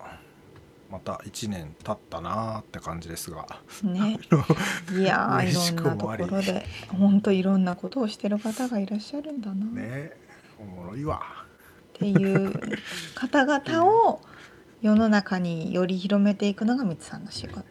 [0.91, 3.47] また1年経ったなーって感じですが。
[3.83, 4.19] ね。
[4.97, 10.13] いやーいろんなところで本当いろんなことをしてる方がいらっしゃるんだな、っね
[10.59, 11.21] おもろいわ。
[11.93, 12.59] ていう
[13.15, 14.23] 方々を
[14.81, 17.65] 世の中により広めていくのがみつさんの仕事。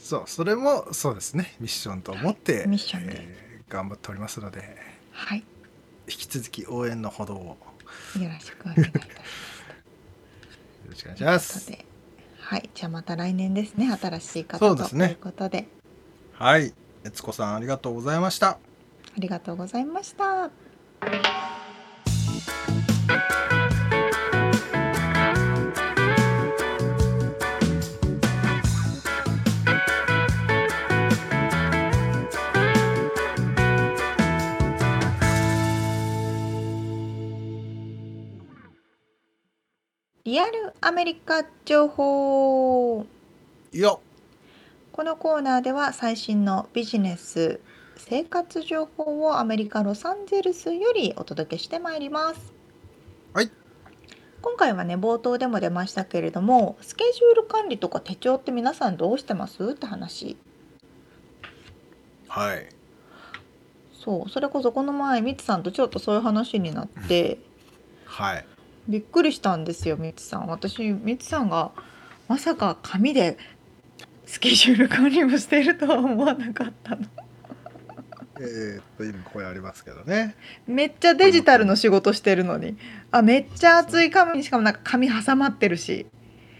[0.00, 1.54] そうそれもそうですね。
[1.60, 3.12] ミッションと思って、ミッションで。
[3.16, 4.76] えー頑張っておりますので。
[5.12, 5.44] はい
[6.10, 7.56] 引き続き応援のほどを。
[8.16, 9.30] よよろしくお願いいたします。
[10.88, 11.70] ろしくお願いします。
[11.70, 11.84] で
[12.38, 15.68] はいじゃあまた来年ですね新しい方ということで。
[16.32, 16.74] はい。
[17.04, 18.50] 悦子さんありがとうございました。
[18.50, 18.58] あ
[19.18, 20.50] りがとうございました
[40.30, 43.04] リアルアメリカ情報。
[43.72, 44.00] よ
[44.92, 47.58] このコーナーでは最新のビジネス
[47.96, 52.52] 生活情報をアメリカ・ロサンゼルスよりお届けしてまいります。
[53.34, 53.50] はい。
[54.40, 59.70] 今回はね冒頭でも出ましたけれどもスケジュール管理とか手帳って皆さんどうしてます？
[59.70, 60.36] って話。
[62.28, 62.68] はい。
[63.92, 67.40] そうそれこそこの前ミツさんとちょっとそういう話になって。
[68.06, 68.46] はい
[68.90, 70.46] びっくりしたんですよミツさん。
[70.48, 71.70] 私ミツさんが
[72.28, 73.38] まさか紙で
[74.26, 77.02] スケジュール管理をしているとは思わなかったの。
[78.40, 80.34] えーっと今これありますけどね。
[80.66, 82.76] めっちゃデジタルの仕事してるのに。
[83.10, 86.06] あめっちゃ厚い紙にしかもなんか紙挟まってるし。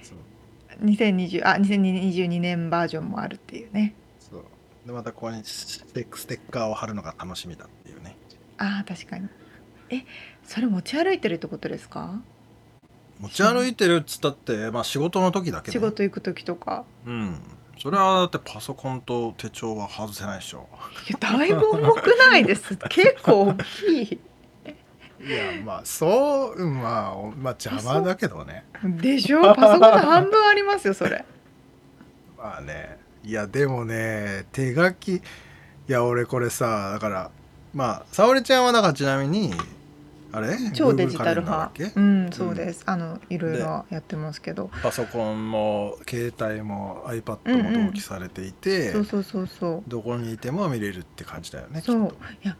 [0.03, 0.85] そう。
[0.85, 3.95] 2020あ2022年バージョンもあるっていうね。
[4.19, 4.45] そう。
[4.87, 8.17] でまたここにステッステッカーを貼るのが楽しみだっていうね。
[8.59, 9.29] あー確かに。
[9.91, 10.05] え
[10.51, 12.21] それ持ち歩いてるってことですか？
[13.21, 16.85] 持ち歩いてるっつったってまあ仕事の時だけで仕事行く時とか。
[17.07, 17.41] うん。
[17.79, 20.67] それはだってパソコンと手帳は外せないでしょ。
[21.09, 22.77] いやだいぶ重くないです。
[22.91, 24.21] 結構大きい。
[25.23, 28.65] いやまあそううんまあおまあ邪魔だけどね。
[28.83, 29.55] でしょ？
[29.55, 31.25] パソコンの半分ありますよそれ。
[32.37, 32.99] まあね。
[33.23, 35.15] いやでもね手書き。
[35.17, 35.23] い
[35.87, 37.31] や俺これさだから
[37.73, 39.53] まあ沙織ちゃんはだからちなみに
[40.33, 40.57] あれ？
[40.73, 41.73] 超デジタル派。
[41.97, 44.71] うんそうです、あのいろいろやってますけど。
[44.83, 47.83] パソコンも携帯も iPad うんうん。
[47.85, 49.83] も同期されていて、そうそうそうそう。
[49.89, 52.15] どこにいても見れるって感じだよねそう。
[52.45, 52.57] いや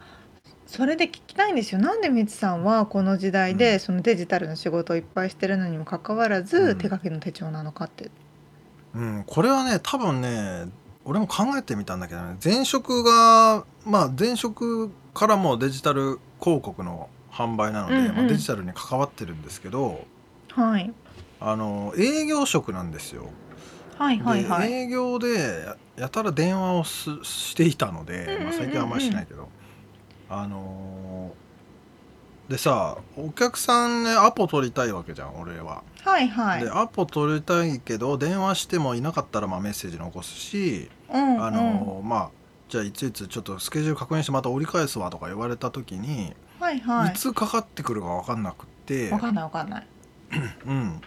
[0.67, 1.81] それで聞きたいんですよ。
[1.81, 3.57] なんでみつさんはこの時代うん。
[3.57, 6.77] でそのデジタルの仕事をいっぱいしてるのにもかかわらず、うん。
[6.77, 8.09] 手書きの手帳なのかって。
[8.93, 10.65] うん、これはね多分ね
[11.05, 12.37] 俺も考えてみたんだけどね。
[12.43, 18.15] 前職がまあ前職からもデジタル広告の販売なので、うんうん。
[18.15, 20.05] まあ、デジタルに関わってるんですけど
[20.49, 20.93] はい。
[21.39, 23.29] あの営業職なんですよ。
[23.97, 24.69] はいはいはい。
[24.69, 29.49] で営業でややたら電話をすしていたので、まあ、最近はあんまりしないけど、
[30.29, 35.83] あのーでさお客さんねアポ取りたいわけじゃん俺は。
[36.03, 36.63] はいはい。
[36.63, 41.43] でアポ取りたいけど電話してもいなかったらまあメッセージ残すし、うんうん。
[41.45, 42.29] あのーまあ
[42.67, 47.13] じゃあいついつちょっとスケジュール確認してまた折り返すわとか言われた時に、はいはい。
[47.13, 49.09] いつかかってくるか分かんなくって。
[49.09, 49.87] わかんないわかんない。
[50.65, 51.01] うん、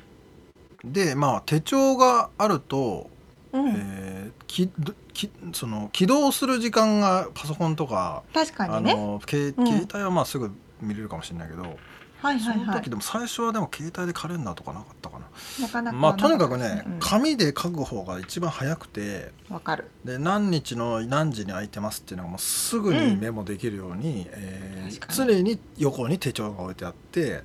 [0.84, 3.08] でまあ手帳があると、
[3.52, 4.68] うん、えーき
[5.12, 8.94] きその起動する時間がパソコンとか、あ確かにね。
[8.94, 9.66] の携うん。
[9.66, 10.50] 携帯はまあすぐ
[10.80, 11.78] 見れるかもしれないけど、
[12.24, 12.64] はいはいはい。
[12.64, 15.26] その時でも最初はでも携帯でカレンダーとかなかったかな。
[15.60, 16.96] なかなかまあとにかくね、うん。
[17.00, 19.90] 紙で書く方が一番早くてわかる。
[20.04, 27.42] で何日の何時に空いてますっていうのがもうすぐにメモできるように、えー確か常に横に手帳が置いてあって、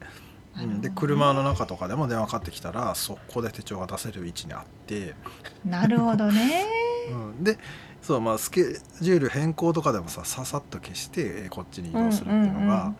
[0.58, 5.16] うん、で車の中とかでも電話かかってきたら速攻で手帳が出せる位置にあって、
[5.66, 6.66] なるほどね。
[7.12, 7.58] うん、で
[8.02, 8.64] そうまあスケ
[9.02, 12.96] ジュール変更とかでもさささっと消してえーこっちに移動するっていうのが、うんうんうん。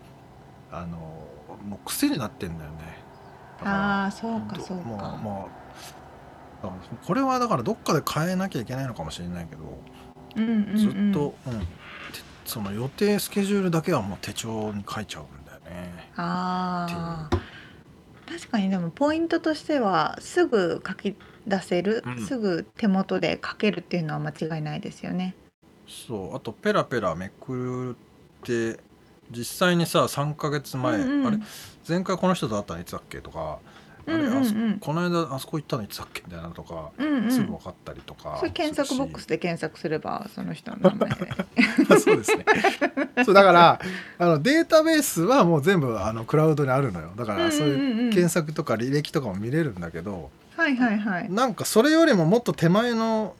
[0.72, 1.19] あの
[1.64, 2.76] もう癖になってんだよね。
[3.62, 4.84] ああそうかどそうか
[5.22, 5.48] も
[6.62, 9.62] うだからこれはだからどっかで変えなきゃいけないのかもしれないけど、
[10.36, 11.66] うんうんうんずっと、うんて
[12.44, 16.10] その予定スケジュールだけはもう手帳に書いちゃうんだよね。
[16.16, 17.36] ああ
[18.28, 25.34] 確かにでもポイントとしてはすぐ書き出せる、うんすぐ手元で書けるっていうのは間違いないですよね。
[25.86, 27.94] そうあとペラペラめくっ
[28.44, 28.78] て
[29.30, 31.26] 実際にさ3ヶ月前、うんうん。
[31.26, 31.38] あれ
[31.88, 33.58] 前回この人と会ったのいつだっけとか
[34.06, 37.30] あれうんうんこの間あそこ行ったのいつだっけみたいなのとか、うんうん。
[37.30, 41.10] すぐ分かったりとか検索ボックスで検索すればその人の名前。
[41.10, 42.44] で そうですね。
[43.24, 43.80] そうだから
[44.18, 47.10] あのデータベースはもう全部あのクラウドにあるのよ。
[47.16, 47.88] だからそううんうんうん。
[47.98, 51.30] いううん検索とか履歴とかも見れるんだけど、はいはいはい。
[51.30, 53.34] なんかそれよりももっと手前の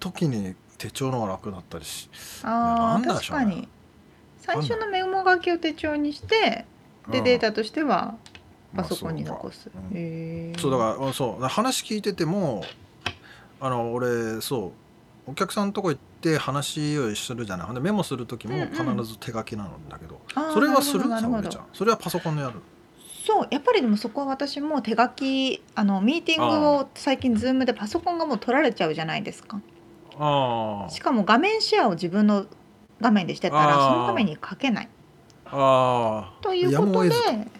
[0.00, 2.08] 時に手帳の方が楽だったりし
[2.42, 3.44] あなんーだでしょうね。
[3.44, 3.68] 確かに
[4.40, 6.66] 最初のメモ書きを手帳にして
[7.10, 7.24] でうん。
[7.24, 8.16] データとしては
[8.72, 9.78] まあパソコンに残す、そうか。
[9.90, 9.96] うん。
[9.96, 10.58] へー。
[10.58, 11.44] そうだからあそう。
[11.44, 12.64] 話聞いてても
[13.60, 14.72] あの俺そ
[15.26, 15.30] う。
[15.30, 17.74] お客さんのとこ行って話をするじゃない。
[17.74, 18.68] でメモする時もうんうん。
[18.70, 21.04] 必ず手書きなのだけど、あーそれはする？
[21.04, 21.66] ゃん。
[21.72, 22.54] それはパソコンでやる？
[23.26, 29.60] そうやっぱりでもそこは私も手書きあのミーティングを最近ズームでパソコンがもう取られちゃうじゃないですか。
[30.18, 32.46] あしかも画面シェアを自分の
[33.00, 34.88] 画面でしてたらその画面に書けない。
[35.46, 37.50] あということでやむを得ず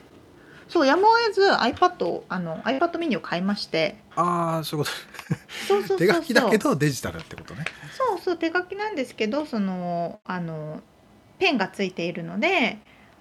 [0.68, 3.99] そうやむを得ず iPad をあの iPad mini を買いまして。
[4.14, 4.91] ああそういうこ
[5.66, 5.99] そうそうそうそう。
[5.99, 7.64] と手書きだけどデジタルってことね。
[7.97, 10.80] そうそう手書きなんですけどそのあの
[11.38, 12.78] ペンがついているので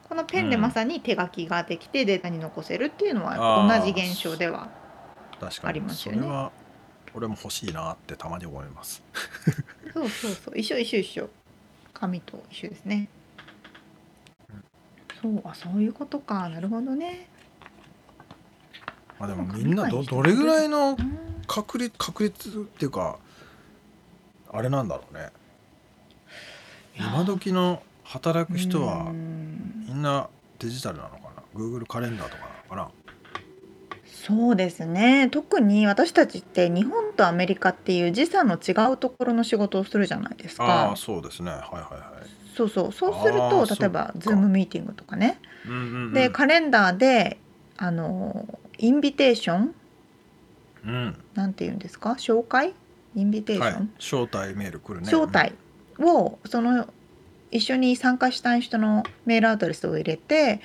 [0.08, 4.70] このペンでまさに手書きができてデータに残せるっていうのは同じ現象では
[5.40, 5.70] 確かに。
[5.70, 6.20] ありますよね。
[6.20, 6.52] それは
[7.16, 9.02] 俺も欲しいなってたまに思います。
[9.94, 10.58] そうそうそう。
[10.58, 11.30] 一緒一緒一緒
[12.00, 13.10] 紙と一緒ですね。
[15.22, 16.48] そうあそういうことか。
[16.50, 17.28] なるほどね。
[19.20, 20.98] まあでもみんなどどれぐらいの
[21.46, 23.18] 確率確率っていうか
[24.52, 25.30] あれなんだろうね。
[26.98, 29.86] 今時の働く人うはん。
[29.88, 30.30] みんな
[30.60, 32.92] デジタルなのかな？Google カレンダーとかなのか
[34.30, 35.28] そうですね。
[35.32, 41.50] 特に私たちって日本とアメリカっていう時差の違うところの仕事をするじゃないですなああかーそうですね。
[41.50, 42.30] はいはいはい。
[42.56, 42.92] そうそう。
[42.92, 44.40] そうするあとー例えばそっか。
[44.40, 45.40] Zoom ミーティングとかね。
[45.66, 46.14] うんうんうん。
[46.14, 47.40] でカレンダーで
[47.78, 48.46] あの
[48.78, 49.76] インビテーション？
[50.86, 51.16] うん。
[51.34, 52.12] なんて言うんですか？
[52.20, 52.74] 紹介？
[53.16, 53.74] インビテーシはい。
[53.74, 55.08] ョン、招待メール来るね。
[55.12, 55.54] 招待
[56.00, 56.88] をその
[57.52, 60.62] 一緒に参加したい人のメールアドレスを入れて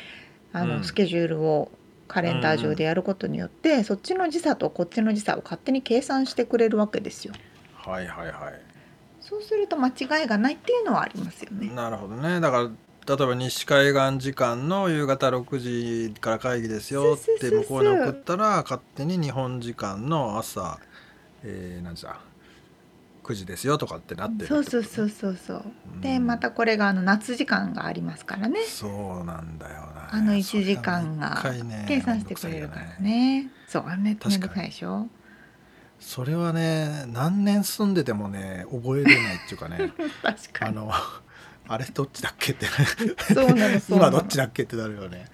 [0.52, 0.84] あの、うん。
[0.84, 1.70] スケジュールを
[2.06, 7.34] カレンダー上でやることによって、そっちの時差とこっちの時差を勝手に計算してくれるわけですよ。
[7.74, 8.74] はいはいはい
[9.20, 11.70] そうすると間違いがないっていうのはありますよね。
[11.74, 12.70] なるほどねだか
[13.06, 20.78] ら例えば西海岸時間の夕方6時から会議ですよって向こうに送ったら勝手に日本時間の朝、
[21.42, 22.18] えー、何時だ
[23.24, 26.18] 9時ですよとかってなってるそうそうそううそうそう。
[26.18, 28.60] んまたこれがあの夏時間がありますからね。
[28.64, 28.88] そ
[29.22, 31.42] うなんだよなあの1時間が
[31.88, 33.48] 計算してくれるからね。
[33.66, 35.08] そうあんめめかにどくさいでしょ？
[35.98, 40.78] それはね何年住んでてもね覚えれないっていうかね 確かに。
[40.78, 40.92] あの
[41.66, 42.66] あれどっちだっけって
[43.32, 45.24] そうなのそうなの今どっちだっけってなるよね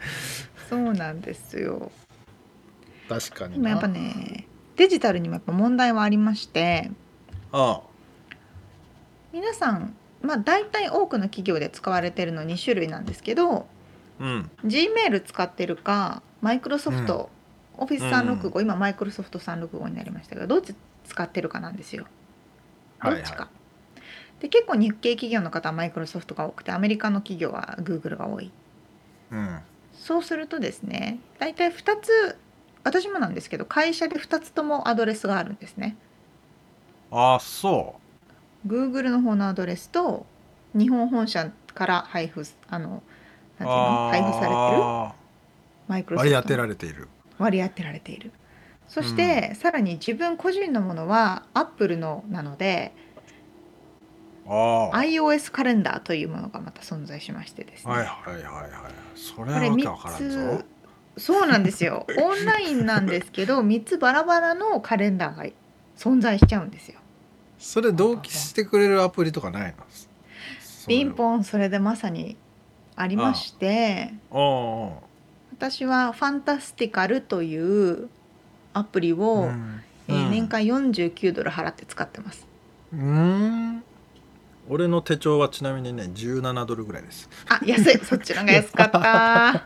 [0.68, 1.90] そうなんですよ。
[3.08, 6.92] 確かにでもやっぱねデジタルにもやっぱ問題はありまして
[7.52, 7.80] あ
[9.32, 13.66] 皆さんまあ大体多くの企業で使われてるの2種類なんですけど
[14.20, 14.50] うん。
[14.64, 17.28] Gmail 使ってるかマイクロソフト、
[17.76, 20.74] オフィス365、今マイクロソフト365になりましたけどどっち
[21.04, 22.06] 使ってるかなんですよ。
[23.02, 23.48] どっちか。
[24.40, 28.50] で結構日系企業の方はマイクロソフトが多くてアメリカの企業は Google が多い。
[29.30, 29.60] うん。
[29.92, 32.38] そうするとですね大体2つ
[32.84, 35.96] 私もなんですけど会社で2つともアドレスがあるんですね
[37.10, 37.96] ああそ
[38.66, 40.26] Google の方のアドレスと
[40.74, 45.14] 日本本社から配布あのなんうていうの配布されてるあ
[45.88, 47.08] マイクロソフトー割り当てられている。
[47.38, 48.30] 割り当てられている。
[48.86, 52.92] そして、さらに自分個人のものは Apple のなので
[54.46, 58.70] iOS カレンダーというものがまた存在しましてですね、はいはいはいはい
[59.14, 60.38] それこれはわけわからんぞ。
[60.38, 60.64] 3
[61.16, 62.06] つそうなんですよ。
[62.18, 65.44] オンラインなんですけど3つバラバラのカレンダーが
[65.96, 66.99] 存在しちゃうんですよ
[67.60, 69.84] それ同期してくれるアプリとかないの？
[70.88, 72.36] ピンンポンそれでまさに
[72.96, 74.14] ありまして。
[74.30, 78.08] 私はファンタスティカルという
[78.72, 79.82] アプリを、うん。
[80.08, 82.46] えー年間49ドル払って使ってます。
[82.92, 83.84] うん。
[84.68, 87.28] 俺の手帳はちなみにね17ドルぐらいです。
[87.48, 87.98] あ安い。
[87.98, 89.64] そっちのが安かった。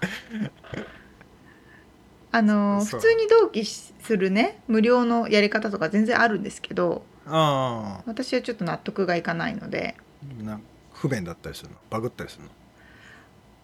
[2.32, 9.97] あの普通に同期するね無料のやり方とか全然あるんですけどあ私はちょっと納得がいかないので。
[10.41, 10.61] あな
[10.93, 11.77] 不便だったりするの？
[11.91, 12.51] バグったりするの？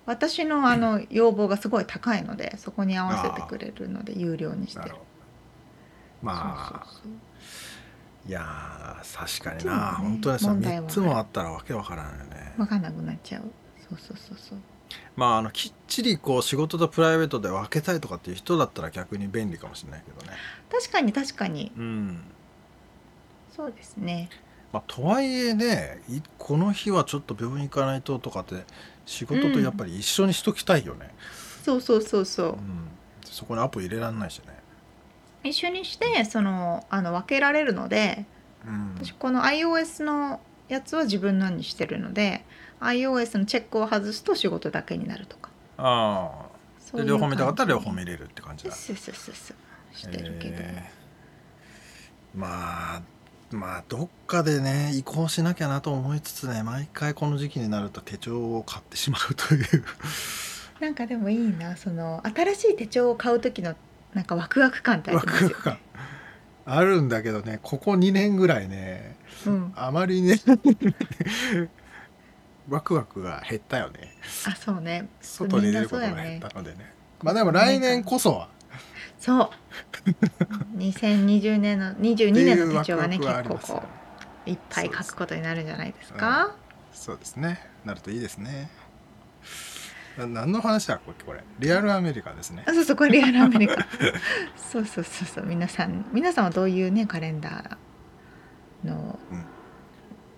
[0.06, 4.92] 私のあの要望がすごい高いのでそこに合わせてくれるので有料にして。
[6.22, 8.28] まあそうそうそう。
[8.28, 12.52] いやー確かにな、ね本当にさ問題は3つもあったらわけわからんよね。
[12.56, 13.42] 分かんなくなっちゃう。
[13.88, 14.58] そうそうそうそう。
[15.16, 20.36] まああのきっちりこう仕事とプライベートで分けたいとかっていう人だったら逆に便利かもしれないけどね。
[20.70, 21.72] 確かに確かに。
[21.76, 22.22] うん
[23.54, 24.28] そうですね。
[24.72, 28.62] まあ、とはいえねいこの日はちょっと病院行かないととかって
[29.04, 31.12] 仕事とやっぱり一緒にしときたいよね、
[31.64, 32.48] そうそうそうそう。
[32.50, 32.88] うん。
[33.24, 34.46] そこにアポ入れられないしね、
[35.42, 38.24] 一緒にしてそのあの分けられるので
[38.66, 42.44] うん、私この iOS のやつは自分のにしてるので
[42.80, 45.50] iOS のチェックを外すと仕事だけになるとか。
[45.76, 46.50] ああ。
[46.78, 48.72] そういうで両方見たかったら両方見れるって感じだ。
[48.72, 49.96] そうそうそうそう。
[49.96, 50.90] してるけど、え。
[52.36, 53.02] ーまあ
[53.50, 59.84] まあどっかでね移行しなきゃなと思いつつね毎回この時期になると手帳を買ってしまうという。
[60.80, 63.74] なんかでもいいなその新しい手帳を買う時の
[64.14, 65.78] なんかワクワク感ってありワますよ、ね、クワク感。
[66.64, 70.38] あるんだけどねここ2年ぐらいねうん、あまりね
[72.68, 74.14] ワクワクが減ったよね。
[74.46, 75.08] あそうね。
[75.20, 76.94] 外に出ることが減ったのでね。
[77.22, 78.48] まあでも来年こそは
[79.20, 79.50] そう。
[80.78, 83.82] 2020年の22年の手帳がね結構こ
[84.46, 86.56] ういっぱい書くことになるんじゃないですか？
[86.92, 87.60] そうですね。
[87.84, 88.70] なるといいですね。
[90.18, 91.44] な何の話だこれこれ？
[91.58, 92.64] リアルアメリカですね。
[92.66, 93.86] あそうそうこれリアルアメリカ。
[94.56, 95.44] そうそうそうそう。
[95.46, 99.18] 皆さん皆さんはどういうねカレンダーの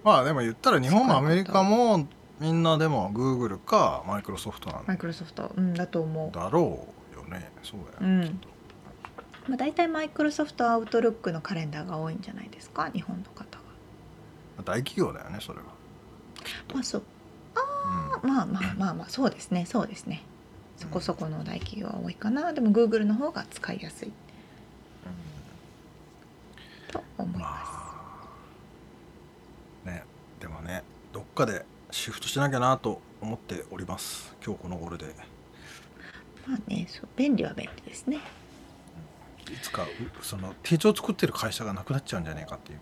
[0.04, 2.08] まあでも言ったら日本もアメリカも
[2.40, 6.32] みんなでも Google かマイクロソフトなんマイクロソフト、うん、だと思う。
[6.36, 7.52] だろうよね。
[7.62, 8.40] そうだよね、うん
[9.48, 12.90] まあ、大体マイクロソフトアウトルックのカレンダーが多いんじゃないですか？
[12.92, 13.64] 日本の方は。
[14.64, 15.64] 大企業だよねそれは、
[16.72, 17.02] まあそう。
[18.22, 18.30] うん。
[18.30, 20.22] まあまあまあまあそうですねそうですね。
[20.76, 22.52] そこそこの大企業は多いかな。
[22.52, 24.12] でも Google の方が使いやすい。
[26.92, 27.48] と思いまま
[29.86, 30.04] あね
[30.40, 30.82] でもね
[31.12, 34.34] どっかでシフトしなきゃなと思っております。
[34.44, 35.06] 今日この頃で。
[36.46, 37.08] まあねそう。
[37.16, 38.20] 便利は便利ですね
[39.60, 39.86] つかう
[40.24, 42.78] その手帳作ってる会社がなくなっちゃうんじゃないかっていう。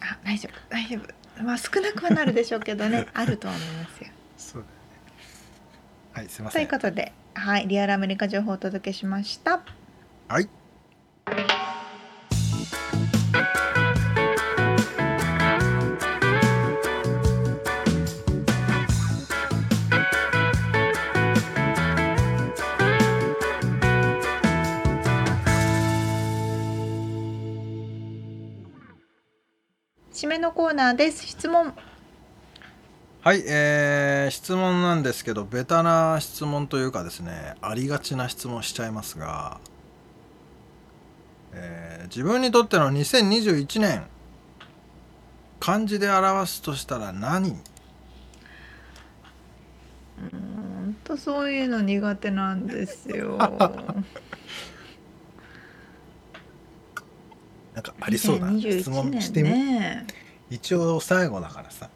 [0.00, 0.58] あ大丈夫。
[0.68, 1.42] 大丈夫。
[1.42, 3.06] まあ少なくはなるでしょうけどね。
[3.14, 4.10] あるとは思いますよ。
[4.36, 4.72] そうだよね。
[6.12, 9.60] はいすいまとせいうんことではいリアルアメリカ情報をお届けしました。
[10.28, 10.48] はい
[30.42, 31.72] のコーナーです質問
[33.22, 39.60] はい、えー質問なんですけどベタな質問というかですねありがちな質問しちゃいますが、
[41.52, 44.02] えー自分にとっての2021年
[45.60, 47.50] 漢字で表すとしたら何？
[47.50, 53.38] うーんとそういうの苦手なんですよ。
[57.74, 60.06] なんかありそうな質問してみ、ね。
[60.52, 61.88] 一応最後だからさ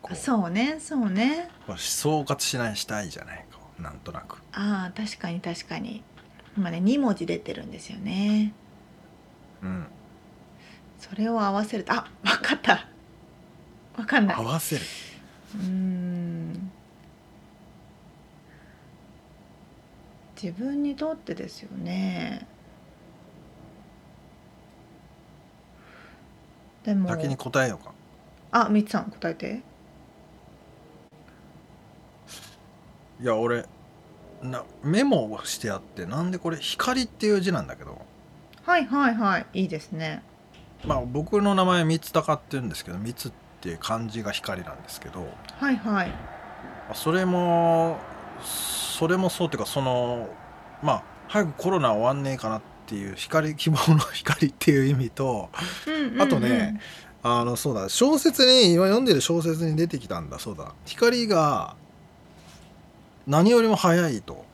[0.00, 1.48] こうそうね、そうね。
[1.66, 6.02] こう総括しないしたいじゃないこうなんとなくああ、確かに確かに。
[6.56, 8.54] 今ね、2文字出てるんですよね。
[9.62, 9.86] うん
[10.98, 12.86] それを合わせると、あ、わかった。
[13.98, 14.36] わかんない。
[14.36, 16.70] う合わせるーん。
[20.42, 22.46] 自分にとってですよね。
[26.84, 27.92] でも、先に答えようか
[28.52, 29.62] あ、みつさん答えて。
[33.20, 33.64] いや俺
[34.42, 38.02] なメモをしてあってなんでこれ光っていう字なんだけど
[38.64, 40.22] はいはいはい、いいですね。
[40.86, 45.26] まあ僕の名前三つ高って言うんですけど三つっていう漢字が光なんですけど
[45.58, 46.12] はいはい。
[46.94, 47.98] それも
[48.42, 50.28] それもそうっていうかその
[50.82, 55.50] まあ早くコロナ終わんねえかなっていう光希望の光っていう意味と
[55.86, 56.22] うんうんうん。
[56.22, 56.80] あとね、
[57.22, 60.38] あのそうだ小説に今読んでる小説に出てきたんだ。
[60.38, 60.74] そうだ。
[60.84, 61.76] 光が
[63.26, 64.44] 何よりも速いと。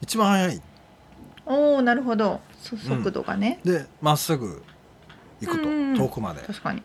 [0.00, 0.62] 一番速い。
[1.46, 2.40] おおなるほど。
[2.60, 4.62] そ速度がね、でまっすぐ
[5.40, 6.82] 行くと、うんうん遠くまで、確かに。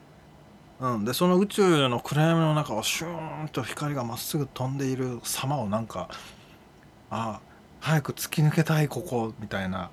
[0.80, 6.08] うん、でその宇宙の暗闇の中をシューンと光がまっすぐ飛んでいる様をなんか
[7.10, 7.40] あ
[7.80, 9.90] 早く突き抜けたいここみたいな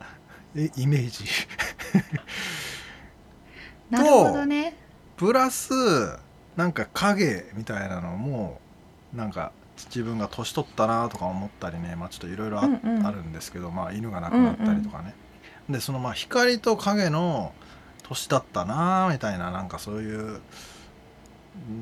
[0.56, 1.24] えイメージ。
[3.90, 4.76] なるほどね。
[5.16, 5.72] プラス
[6.56, 8.60] なんか影みたいなのも
[9.12, 15.14] なんか自分が年取ったなとか思ったりね、まあ、ちょっといろいろあるんですけど、まあ、犬が亡くなったりとかね、
[15.68, 17.52] でそのまあ光と影の
[18.02, 20.40] 年だったなみたいななんかそういう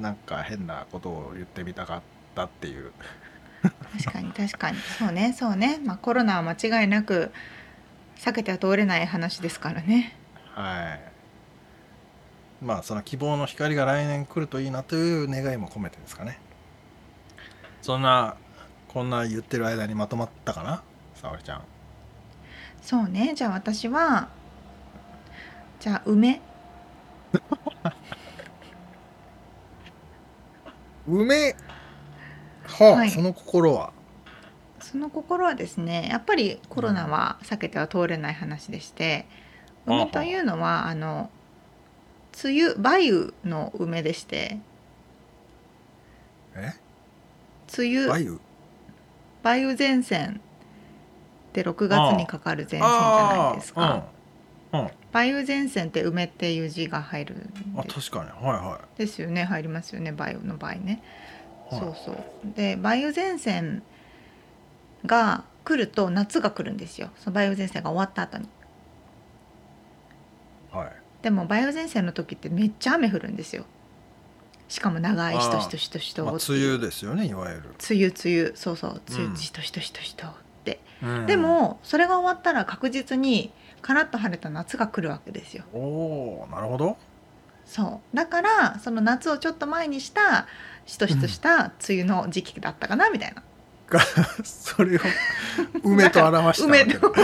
[0.00, 2.02] なんか変なことを言ってみたかっ
[2.34, 2.92] たっていう。
[3.62, 4.78] 確かに確かに。
[4.98, 5.80] そうねそうね。
[5.84, 7.32] まあコロナは間違いなく
[8.22, 10.14] 避けては通れない話ですからね。
[10.54, 11.00] はい。
[12.64, 16.38] まあその希望の光が来年来るといいなという願いも込めてですかね。
[17.82, 18.36] そんな
[18.86, 20.84] こんな言ってる間にまとまったかな？
[21.16, 21.62] 沙織ちゃん。
[22.80, 23.34] そうね。
[23.34, 24.28] じゃあ私は
[25.80, 26.40] じゃあ梅。
[31.08, 31.56] 梅？
[32.66, 33.10] はあ、はい。
[33.10, 33.92] その心は？
[34.82, 39.42] その心はですねやっぱりコロナは避けては通れない話でして、うん
[39.84, 41.28] 梅というのはあの
[42.44, 44.58] 梅雨梅雨の梅でして
[46.54, 46.72] え？
[47.76, 48.38] 梅雨梅雨？
[49.42, 50.40] 梅雨前線
[51.50, 54.04] って6月にかかる前線じゃないですか。
[54.72, 58.30] うん、うん、梅雨前線って梅っていう字が入るんあで確かに。
[58.30, 59.44] はいはですよね。
[59.44, 60.10] 入りますよね。
[60.10, 61.02] 梅雨の場合ね。
[61.68, 61.80] はい。
[61.80, 62.16] そうそう。
[62.54, 63.82] で梅雨前線
[65.06, 67.10] が来ると夏が来るんですよ。
[67.18, 68.44] その梅雨前線が終わった後に。
[68.44, 68.48] い
[70.76, 70.92] はい。
[71.22, 73.64] でも梅雨前線の時ってめっちゃ雨降るんですよ。
[74.68, 76.24] しかも長いしとしとしとしと。
[76.24, 78.52] 梅雨ですよねいわゆる、梅雨梅雨。
[78.56, 79.02] そうそう。
[79.10, 79.26] 梅うん。
[79.32, 80.30] 雨しとしとしとしとっ
[80.64, 81.26] て、うん。
[81.26, 85.64] でもそれが終わったら確実にカラッと晴れた夏が来るわけですよ。
[85.74, 86.96] おおなるほど。
[87.66, 88.16] そう。
[88.16, 90.46] だからその夏をちょっと前にした
[90.86, 93.42] しとしとした梅雨の時期だったかなみたいな。
[93.92, 94.00] が
[94.42, 95.00] それを
[95.82, 97.14] 梅と表した梅と。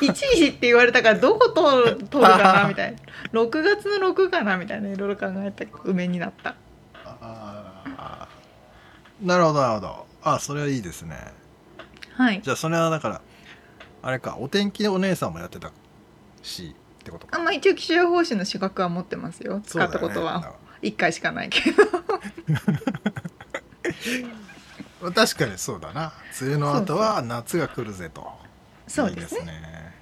[0.00, 2.98] 一時って言われたからどこ通る通るかなみたいな。
[3.32, 6.54] 6月の6かなみたいないろいろ考えたけど梅になった。
[7.04, 9.26] あー。
[9.26, 10.06] なるほどなるほど。
[10.22, 11.16] あそれはいいですね。
[12.16, 12.40] はい。
[12.42, 13.20] じゃあそれはだから
[14.02, 15.72] あれかお天気お姉さんもやってた
[16.42, 17.38] しってことか。
[17.40, 19.62] あまあ一応気象予報士の資格は持ってますよ。
[19.64, 20.54] 使ったことは。
[20.82, 21.84] 1回しかないけど
[25.10, 26.12] 確かにそうだな。
[26.40, 28.26] 梅雨の後は夏が来るぜと。
[28.86, 29.40] そうですね。
[29.40, 29.92] いいね。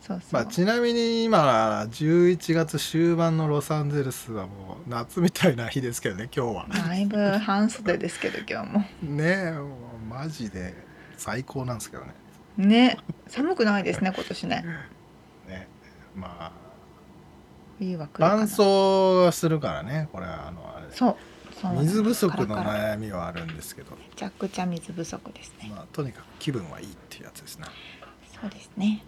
[0.00, 6.66] そうそう、まあ、ちなみに今11月終盤のロサンゼルスはもう夏みたいな日ですけどね今日は。
[6.68, 8.80] だいぶ半袖ですけど今日も。
[9.02, 9.68] ねえもう
[10.08, 10.74] マジで
[11.16, 12.14] 最高なんですけどね。
[12.56, 12.98] ね。
[13.28, 14.64] 寒くないですね今年ね。
[15.48, 15.68] ね。
[16.16, 16.52] まあ
[17.78, 18.36] 冬は来るかな。
[18.36, 21.16] 乾燥するからねこれはあのあれそう
[21.62, 25.70] 水不足の悩みはあるんですけど、めちゃくちゃ水不足ですね。
[25.70, 27.66] まあ、とにかく気分はいいっていうやつですね
[28.40, 29.04] そうですね。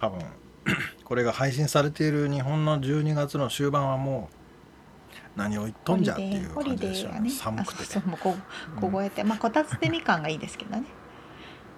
[0.00, 0.20] 多分
[1.04, 7.20] これが配信されている日本の12月の終盤はもう何を言っとんじゃっていう感じでしょうね。
[7.20, 8.36] ね寒くてあそうそうもうこ
[8.74, 10.84] うん凍えて、 まあこたつでみかんがいいですけどね。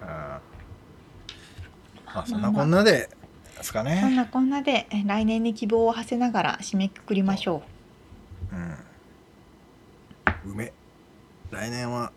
[0.03, 0.07] うん。
[0.07, 0.41] ま
[2.14, 3.09] あそんなこんなで
[3.61, 7.62] ですかそんね、なこんなでえ来年に希望を馳せながら締めくくりましょ
[8.53, 8.76] うん、
[10.45, 10.72] 梅。
[11.51, 12.12] 来年は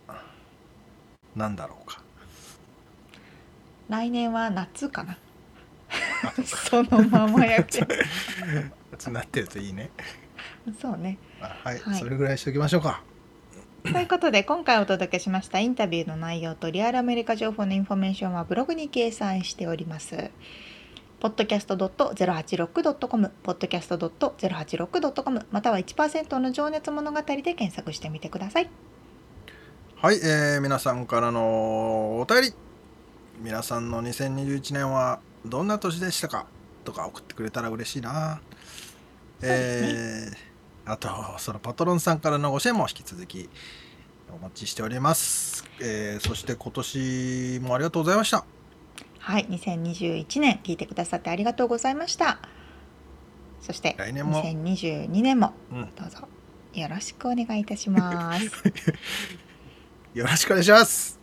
[1.35, 2.01] 何だろうか。
[3.89, 5.17] う来年は夏かな。
[6.45, 7.85] そのままやけ
[9.11, 9.89] なってるといいね。
[10.79, 11.17] そうね。
[11.41, 11.99] あはい、はい。
[11.99, 13.01] それぐらいしておきましょうか。
[13.83, 15.59] ということで今回お届けしました。
[15.59, 20.31] インタビューの内容とリアルアメリカ情報のインフォメーションはブログに掲載しております。
[21.23, 28.69] podcast.086.com podcast.086.com または1%の情熱物語で検索してみてください。
[29.95, 32.53] はい、えー皆さんからのお便り。
[33.41, 36.45] 皆さんの2021年はどんな年でしたか？
[36.83, 38.41] とか送ってくれたら嬉しいな、
[39.41, 40.35] えー
[40.85, 41.07] あと
[41.39, 43.49] そのパトロンさんからのご支援も引き続き
[44.29, 48.43] お待ちしております、えーそして今年もありがとうございました
[49.25, 52.39] はい、2021年聞いてくださってありがとうございました。
[53.61, 56.27] そして来年も2022年もうんどうぞ
[56.73, 58.43] よろしくお願いいたします。
[60.13, 61.17] よろしくお願いします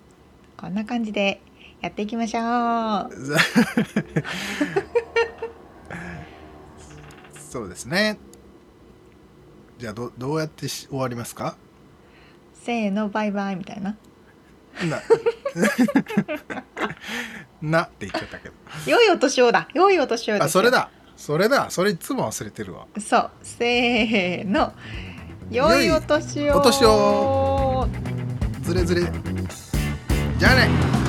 [0.56, 1.42] こんな感じで
[1.82, 3.10] やっていきましょう。
[7.38, 8.16] そうですね
[9.76, 11.58] じゃあどどうやってし終わりますか？
[12.54, 13.98] せーのバイバイみたいな。
[14.84, 15.02] な
[17.62, 18.54] なって言っちゃったけど
[18.86, 19.68] 良いお年をだ。
[19.74, 20.70] 良いお年をあそれ。
[20.70, 23.30] だそれだそれいつも忘れてるわそう。
[23.42, 24.72] せーの。
[25.50, 26.58] 良いお年を。
[26.58, 27.88] お年を
[28.62, 30.99] ずれずれじゃあね